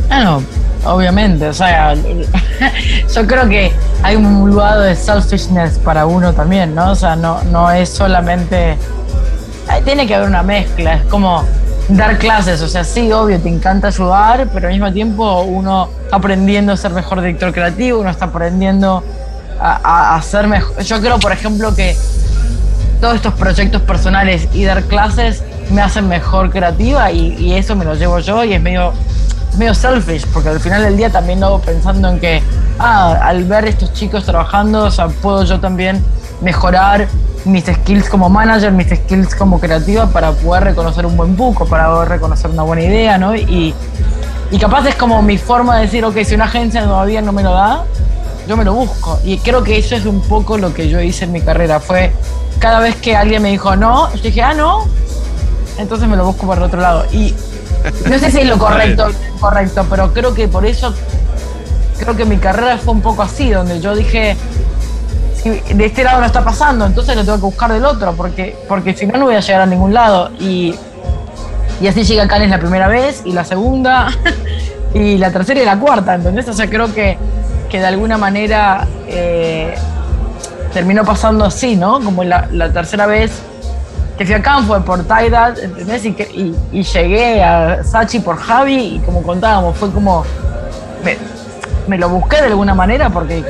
[0.08, 0.42] Bueno,
[0.84, 1.94] obviamente, o sea,
[3.14, 3.70] yo creo que
[4.02, 6.92] hay un lado de selfishness para uno también, ¿no?
[6.92, 8.76] O sea, no, no es solamente...
[9.84, 11.44] Tiene que haber una mezcla, es como
[11.88, 16.16] dar clases, o sea, sí, obvio, te encanta ayudar, pero al mismo tiempo uno está
[16.16, 19.02] aprendiendo a ser mejor director creativo, uno está aprendiendo
[19.60, 20.82] a, a, a ser mejor...
[20.82, 21.96] Yo creo, por ejemplo, que
[23.00, 27.84] todos estos proyectos personales y dar clases me hacen mejor creativa y, y eso me
[27.84, 28.92] lo llevo yo y es medio,
[29.58, 32.42] medio selfish porque al final del día también lo hago pensando en que
[32.78, 36.02] ah, al ver estos chicos trabajando, o puedo yo también
[36.40, 37.08] mejorar
[37.44, 41.86] mis skills como manager, mis skills como creativa para poder reconocer un buen buco, para
[41.86, 43.34] poder reconocer una buena idea, ¿no?
[43.34, 43.74] Y,
[44.50, 47.42] y capaz es como mi forma de decir, ok, si una agencia todavía no me
[47.42, 47.84] lo da,
[48.48, 49.18] yo me lo busco.
[49.24, 51.80] Y creo que eso es un poco lo que yo hice en mi carrera.
[51.80, 52.12] Fue
[52.58, 54.86] cada vez que alguien me dijo no, yo dije, ah, no,
[55.78, 57.04] entonces me lo busco por el otro lado.
[57.12, 57.34] Y
[58.08, 59.08] no sé si es lo correcto,
[59.40, 60.94] correcto, pero creo que por eso,
[61.98, 64.36] creo que mi carrera fue un poco así, donde yo dije,
[65.42, 68.56] si de este lado no está pasando, entonces lo tengo que buscar del otro, porque,
[68.68, 70.30] porque si no, no voy a llegar a ningún lado.
[70.38, 70.74] Y,
[71.80, 74.08] y así llega Cannes la primera vez, y la segunda,
[74.94, 76.48] y la tercera y la cuarta, ¿entendés?
[76.48, 77.18] O sea, creo que,
[77.68, 79.74] que de alguna manera eh,
[80.72, 82.00] terminó pasando así, ¿no?
[82.00, 83.42] Como la, la tercera vez
[84.16, 86.04] que fui a Cannes fue por Tidal, ¿entendés?
[86.04, 90.24] Y, que- llegué a Sachi por Javi, y como contábamos, fue como.
[91.86, 93.44] Me, lo busqué de alguna manera porque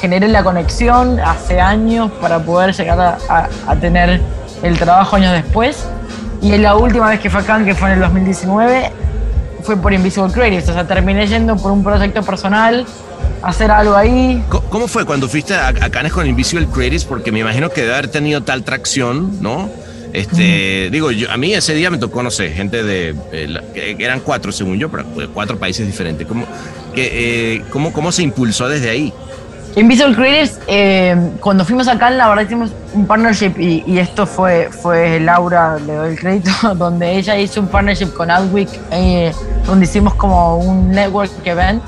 [0.00, 4.20] generé la conexión hace años para poder llegar a, tener
[4.64, 5.86] el trabajo años después.
[6.42, 8.90] Y la última vez que fue a Cannes, que fue en el 2019,
[9.62, 10.68] fue por Invisible Creatives.
[10.68, 12.84] O sea, terminé yendo por un proyecto personal,
[13.42, 14.44] hacer algo ahí.
[14.68, 17.04] ¿Cómo fue cuando fuiste a, a Cannes con Invisible Creatives?
[17.04, 19.68] Porque me imagino que debe haber tenido tal tracción, ¿no?
[20.12, 24.20] Este, digo, yo, a mí ese día me tocó, no sé, gente de, eh, eran
[24.20, 26.26] cuatro según yo, pero de cuatro países diferentes.
[26.26, 26.46] ¿Cómo,
[26.94, 29.12] eh, cómo, ¿Cómo se impulsó desde ahí?
[29.74, 35.20] Invisible Creatives, eh, cuando fuimos acá, la verdad hicimos un partnership y, esto fue, fue
[35.20, 39.32] Laura, le doy el crédito, donde ella hizo un partnership con Adweek, eh,
[39.66, 41.82] donde hicimos como un network event.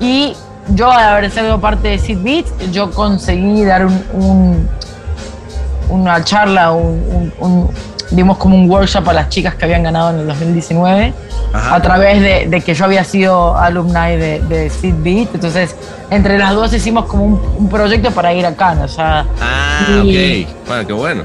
[0.00, 0.34] Y
[0.74, 4.68] yo, al haber sido parte de Seed Beat, yo conseguí dar un-
[5.88, 7.70] una charla, un, un- un-
[8.10, 11.12] dimos como un workshop a las chicas que habían ganado en el 2019
[11.52, 11.74] Ajá.
[11.74, 15.34] a través de, de que yo había sido alumni de, de Seed Beat.
[15.34, 15.74] Entonces,
[16.10, 18.84] entre las dos hicimos como un, un proyecto para ir acá, ¿no?
[18.84, 20.50] o sea, Ah, Y- ok.
[20.68, 21.22] Bueno, qué bueno.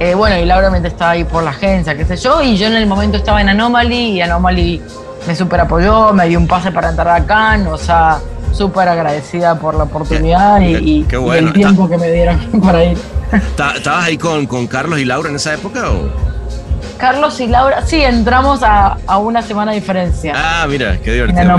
[0.00, 2.66] Eh, bueno, y Laura obviamente estaba ahí por la agencia, qué sé yo, y yo
[2.66, 4.82] en el momento estaba en Anomaly y Anomaly
[5.26, 8.18] me super apoyó, me dio un pase para entrar acá, o sea,
[8.52, 11.48] súper agradecida por la oportunidad y, Qué- y- qué y bueno.
[11.48, 12.98] el tiempo que me dieron para ir.
[13.56, 16.10] ¿Ta- ¿Estabas ahí con, con Carlos y Laura en esa época o?
[16.98, 20.32] Carlos y Laura, sí, entramos a, a una semana de diferencia.
[20.34, 21.58] Ah, mira, qué divertido.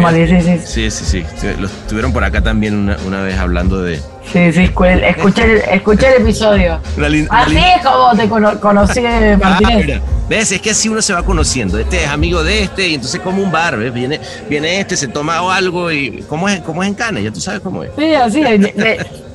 [0.65, 0.89] Sí, sí.
[0.89, 3.97] Sí, sí, Los tuvieron por acá también una, una vez hablando de.
[4.33, 6.79] Sí, sí, escu- escuché, el- escuché el episodio.
[7.29, 9.85] Así es como te cono- conocí, Ah, Martínez.
[9.85, 10.01] mira.
[10.27, 10.51] ¿Ves?
[10.51, 11.77] Es que así uno se va conociendo.
[11.79, 13.93] Este es amigo de este y entonces como un bar, ¿ves?
[13.93, 17.19] Viene, viene este, se toma algo y ¿cómo es, cómo es en Cana?
[17.21, 17.91] Ya tú sabes cómo es.
[17.97, 19.05] Sí, así es.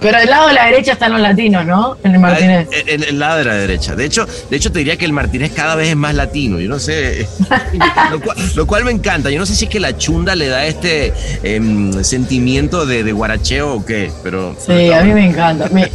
[0.00, 1.96] Pero del lado de la derecha están los latinos, ¿no?
[2.02, 2.68] En el Martínez.
[2.86, 3.94] En el lado de la derecha.
[3.94, 6.58] De hecho, de hecho te diría que el Martínez cada vez es más latino.
[6.58, 7.28] Yo no sé.
[8.10, 9.30] lo, cual, lo cual me encanta.
[9.30, 13.12] Yo no sé si es que la chunda le da este em, sentimiento de, de
[13.12, 14.56] guaracheo o qué, pero.
[14.58, 15.68] Sí, a mí me encanta.
[15.68, 15.90] Me-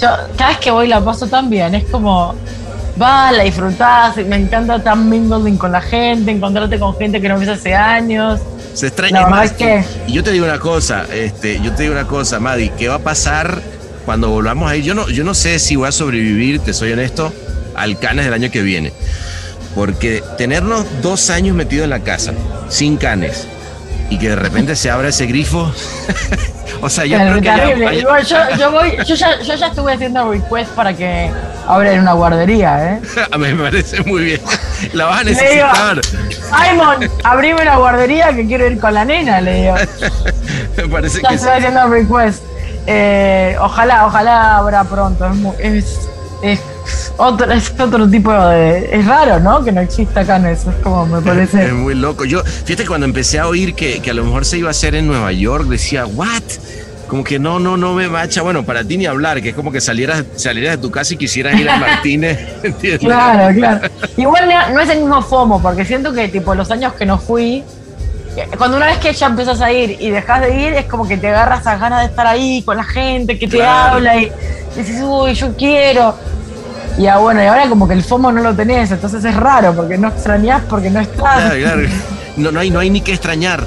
[0.00, 1.74] yo cada vez que voy la paso tan bien.
[1.74, 2.34] Es como,
[3.00, 4.16] va, la disfrutás.
[4.18, 8.40] Me encanta tan mingling con la gente, encontrarte con gente que no ves hace años.
[8.74, 11.82] Se extraña La verdad es que- Y yo te digo una cosa, este, yo te
[11.82, 13.60] digo una cosa, Madi, ¿qué va a pasar
[14.04, 14.82] cuando volvamos ahí?
[14.82, 17.32] Yo no, yo no sé si voy a sobrevivir, te soy honesto,
[17.74, 18.92] al canes del año que viene.
[19.74, 22.32] Porque tenernos dos años metidos en la casa,
[22.68, 23.46] sin canes,
[24.08, 25.72] y que de repente se abra ese grifo.
[26.80, 30.30] o sea, yo creo que ya- yo, yo voy, yo ya, yo ya estuve haciendo
[30.30, 31.30] request para que
[31.68, 33.00] abran una guardería, ¿eh?
[33.30, 34.40] a mí me parece muy bien.
[34.92, 36.00] La vas a necesitar.
[36.04, 39.74] Simon, abrime una guardería que quiero ir con la nena, le digo.
[40.76, 41.44] me parece Ya que sí.
[41.44, 42.42] estoy haciendo request.
[42.86, 45.26] Eh, ojalá, ojalá abra pronto.
[45.58, 46.08] Es,
[46.42, 48.88] es, es otro, es otro tipo de.
[48.98, 49.62] Es raro, ¿no?
[49.62, 50.70] Que no exista acá en eso.
[50.70, 51.72] Es como me Es parece.
[51.72, 52.24] muy loco.
[52.24, 54.94] Yo, fíjate, cuando empecé a oír que, que a lo mejor se iba a hacer
[54.94, 56.42] en Nueva York, decía, ¿what?
[57.10, 58.40] Como que no, no, no me macha.
[58.40, 61.16] Bueno, para ti ni hablar, que es como que salieras, salieras de tu casa y
[61.16, 62.38] quisieras ir a Martínez.
[62.62, 63.00] ¿entiendes?
[63.00, 63.88] Claro, claro.
[64.16, 67.18] Igual no, no es el mismo FOMO, porque siento que, tipo, los años que no
[67.18, 67.64] fui.
[68.56, 71.16] Cuando una vez que ya empezás a ir y dejas de ir, es como que
[71.16, 73.96] te agarras a ganas de estar ahí con la gente que te Claro.
[73.96, 74.30] habla y
[74.76, 76.14] dices, uy, yo quiero.
[76.96, 79.74] Y ah, bueno, y ahora como que el FOMO no lo tenés, entonces es raro,
[79.74, 81.16] porque no extrañás porque no estás.
[81.40, 81.82] Claro, claro.
[82.36, 83.64] No, no, hay, no hay ni que extrañar.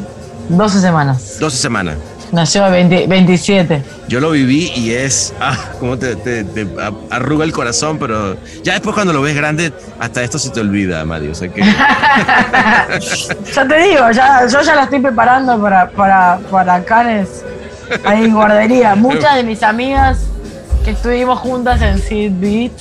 [0.49, 1.37] 12 semanas.
[1.39, 1.95] 12 semanas.
[2.33, 3.81] Nació 20 27.
[4.09, 8.35] Yo lo viví y es, ah, como te, te- te a- arruga el corazón, pero
[8.63, 11.31] ya después cuando lo ves grande, hasta esto se te olvida, Mario.
[11.31, 11.61] O sea que,
[13.55, 17.43] Ya te digo, ya, yo ya la estoy preparando para, para, para Canes
[18.03, 18.95] ahí en guardería.
[18.95, 20.19] Muchas de mis amigas
[20.83, 22.71] que estuvimos juntas en Seed Beat,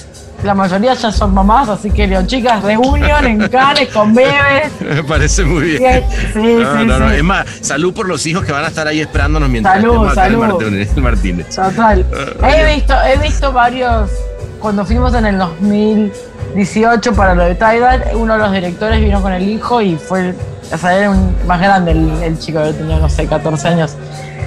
[0.43, 4.72] la mayoría ya son mamás, así que Leo, chicas, reunión en Canes con bebés.
[4.80, 6.03] me parece muy bien.
[6.32, 7.11] Sí, no, sí, no, no.
[7.11, 7.16] sí.
[7.16, 10.14] Es más, salud por los hijos que van a estar ahí esperándonos mientras Salud, en
[10.14, 10.38] salud.
[10.38, 10.97] Martínez.
[10.97, 11.49] Martínez.
[11.55, 12.05] Total.
[12.43, 14.11] Ah, He visto, he visto varios.
[14.59, 19.32] Cuando fuimos en el 2018 para lo de Tidal, uno de los directores vino con
[19.32, 20.34] el hijo y fue.
[20.72, 23.97] O sea, era un, más grande el, el chico, yo tenía, no sé, 14 años.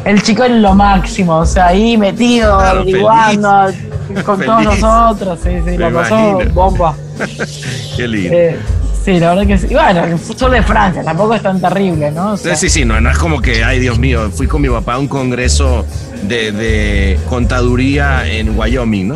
[0.06, 3.68] El chico es lo máximo, o sea, ahí metido, Claro, averiguando,
[4.26, 6.54] con todos nosotros, sí, sí, Me lo pasó imagino.
[6.54, 6.96] bomba.
[7.98, 8.30] Qué lindo.
[8.38, 8.58] Eh,
[9.04, 9.68] sí, la verdad que sí.
[9.72, 12.34] Bueno, el sur de Francia tampoco es tan terrible, ¿no?
[12.34, 14.70] O sea, Sí, sí, no, no es como que, ay Dios mío, fui con mi
[14.70, 15.86] papá a un congreso
[16.24, 19.16] de, de contaduría en Wyoming, ¿no?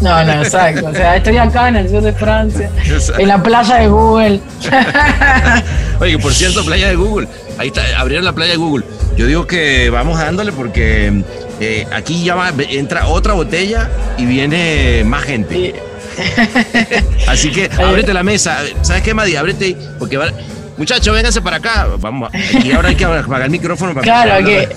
[0.00, 0.86] No, no, exacto.
[0.90, 3.20] O sea, estoy acá en el sur de Francia, Exacto.
[3.20, 4.40] en la playa de Google.
[6.00, 7.26] Oye, que por cierto, playa de Google.
[7.58, 8.84] Ahí está, abrieron la playa de Google.
[9.16, 11.22] Yo digo que vamos dándole porque
[11.60, 15.74] eh, aquí ya va- entra otra botella y viene más gente.
[17.26, 18.58] Así que ábrete la mesa.
[18.82, 19.36] ¿Sabes qué, Madi?
[19.36, 20.32] Ábrete porque va-
[20.76, 21.88] Muchachos, vénganse para acá.
[21.98, 22.30] Vamos.
[22.64, 24.68] Y ahora hay que apagar el micrófono para Claro que.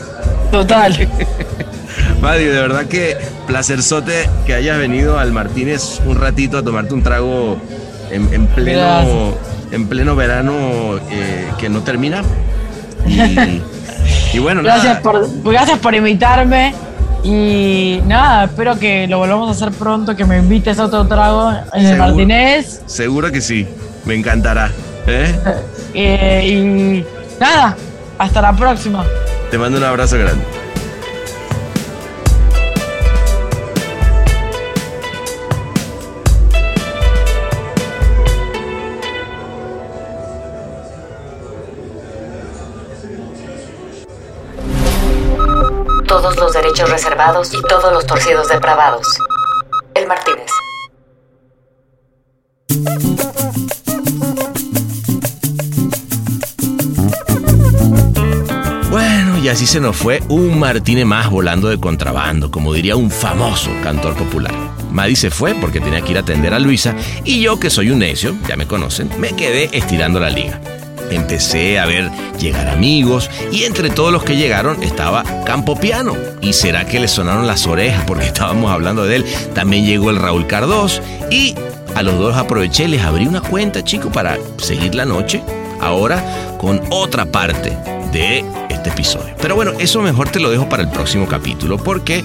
[0.51, 1.07] Total.
[2.21, 3.15] Madi, de verdad que
[3.47, 7.57] placerzote que hayas venido al Martínez un ratito a tomarte un trago
[8.11, 9.71] en, en pleno, Gracias.
[9.71, 12.23] en pleno verano eh, que no termina.
[13.07, 13.61] Y,
[14.33, 15.01] y bueno, Gracias nada.
[15.01, 16.73] por, gracias por invitarme.
[17.23, 21.51] Y nada, espero que lo volvamos a hacer pronto, que me invites a otro trago
[21.73, 21.97] en el Seguro.
[22.07, 22.81] Martínez.
[22.87, 23.67] Seguro que sí.
[24.05, 24.71] Me encantará.
[25.05, 25.35] ¿eh?
[25.93, 27.75] Eh, y nada,
[28.17, 29.05] hasta la próxima.
[29.51, 30.43] Te mando un abrazo grande.
[46.71, 49.05] Derechos reservados y todos los torcidos depravados.
[49.93, 50.49] El Martínez.
[58.89, 63.11] Bueno, y así se nos fue un Martínez más volando de contrabando, como diría un
[63.11, 64.53] famoso cantor popular.
[64.91, 66.95] Maddy se fue porque tenía que ir a atender a Luisa
[67.25, 70.61] y yo, que soy un necio, ya me conocen, me quedé estirando la liga.
[71.11, 72.09] Empecé a ver
[72.39, 76.15] llegar amigos y entre todos los que llegaron estaba Campo Piano.
[76.41, 79.25] ¿Y será que le sonaron las orejas porque estábamos hablando de él?
[79.53, 81.55] También llegó el Raúl Cardós y
[81.95, 85.43] a los dos aproveché, les abrí una cuenta, chico, para seguir la noche.
[85.79, 86.23] Ahora
[86.57, 87.77] con otra parte
[88.11, 89.33] de este episodio.
[89.41, 92.23] Pero bueno, eso mejor te lo dejo para el próximo capítulo porque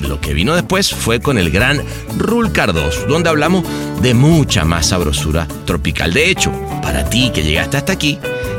[0.00, 1.82] lo que vino después fue con el gran
[2.18, 3.64] Rul Cardós, donde hablamos
[4.02, 6.12] de mucha más sabrosura tropical.
[6.12, 8.18] De hecho, para ti que llegaste hasta aquí,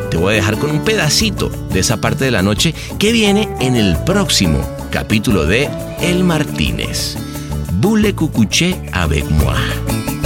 [0.10, 3.50] te voy a dejar con un pedacito de esa parte de la noche que viene
[3.60, 4.60] en el próximo
[4.92, 5.70] capítulo de
[6.02, 7.18] El Martínez.
[7.74, 10.17] Boule cucuché avec moi.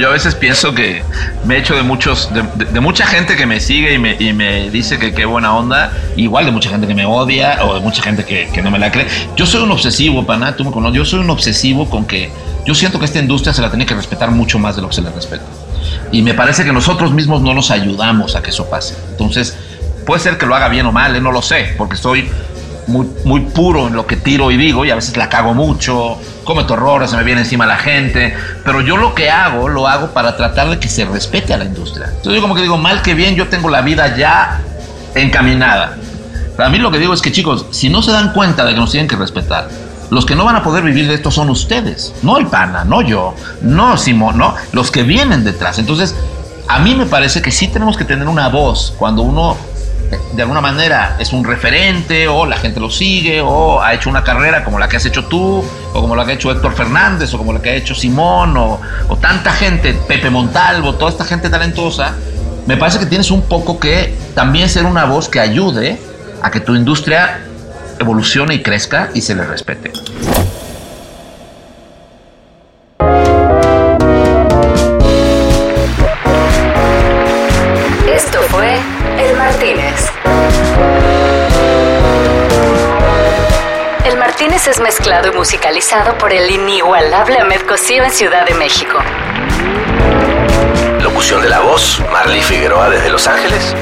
[0.00, 1.02] Yo a veces pienso que
[1.44, 5.12] me he hecho de muchos, de, mucha gente que me sigue y me, dice que
[5.12, 8.62] qué buena onda, igual de mucha gente que me odia o de mucha gente que,
[8.62, 9.06] no me la cree.
[9.36, 12.30] Yo soy un obsesivo, pana, tú me conoces, yo soy un obsesivo con que
[12.64, 14.94] yo siento que esta industria se la tiene que respetar mucho más de lo que
[14.94, 15.44] se le respeta.
[16.10, 18.96] Y me parece que nosotros mismos no nos ayudamos a que eso pase.
[19.10, 19.54] Entonces,
[20.06, 22.26] puede ser que lo haga bien o mal, eh, no lo sé, porque soy
[22.86, 26.74] muy, puro en lo que tiro y digo y a veces la cago mucho, cometo
[26.74, 30.36] errores, se me viene encima la gente, pero yo lo que hago, lo hago para
[30.36, 32.06] tratar de que se respete a la industria.
[32.06, 34.60] Entonces yo como que digo, mal que bien, yo tengo la vida ya
[35.14, 35.96] encaminada.
[36.56, 38.80] Para mí lo que digo es que chicos, si no se dan cuenta de que
[38.80, 39.68] nos tienen que respetar,
[40.10, 43.00] los que no van a poder vivir de esto son ustedes, no el pana, no
[43.00, 45.78] yo, no Simón, no, los que vienen detrás.
[45.78, 46.16] Entonces,
[46.66, 49.56] a mí me parece que sí tenemos que tener una voz cuando uno
[50.32, 54.24] de alguna manera es un referente o la gente lo sigue o ha hecho una
[54.24, 57.32] carrera como la que has hecho tú o como la que ha hecho Héctor Fernández
[57.34, 61.24] o como la que ha hecho Simón o, o tanta gente, Pepe Montalvo, toda esta
[61.24, 62.14] gente talentosa,
[62.66, 65.98] me parece que tienes un poco que también ser una voz que ayude
[66.42, 67.40] a que tu industria
[67.98, 69.92] evolucione y crezca y se le respete.
[84.80, 88.98] Es mezclado y musicalizado por el inigualable Ahmed Cosío en Ciudad de México.
[91.00, 93.74] Locución de la voz, Marley Figueroa desde Los Ángeles.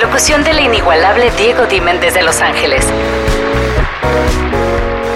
[0.00, 2.86] Locución del inigualable Diego Dimen desde Los Ángeles.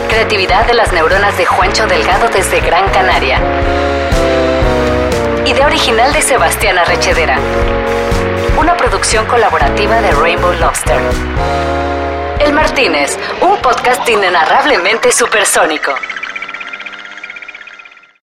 [0.08, 3.40] Creatividad de las neuronas de Juancho Delgado desde Gran Canaria.
[5.46, 7.38] Idea original de Sebastián Arrechedera.
[8.58, 11.00] Una producción colaborativa de Rainbow Lobster.
[12.44, 15.94] El Martínez, un podcast inenarrablemente supersónico.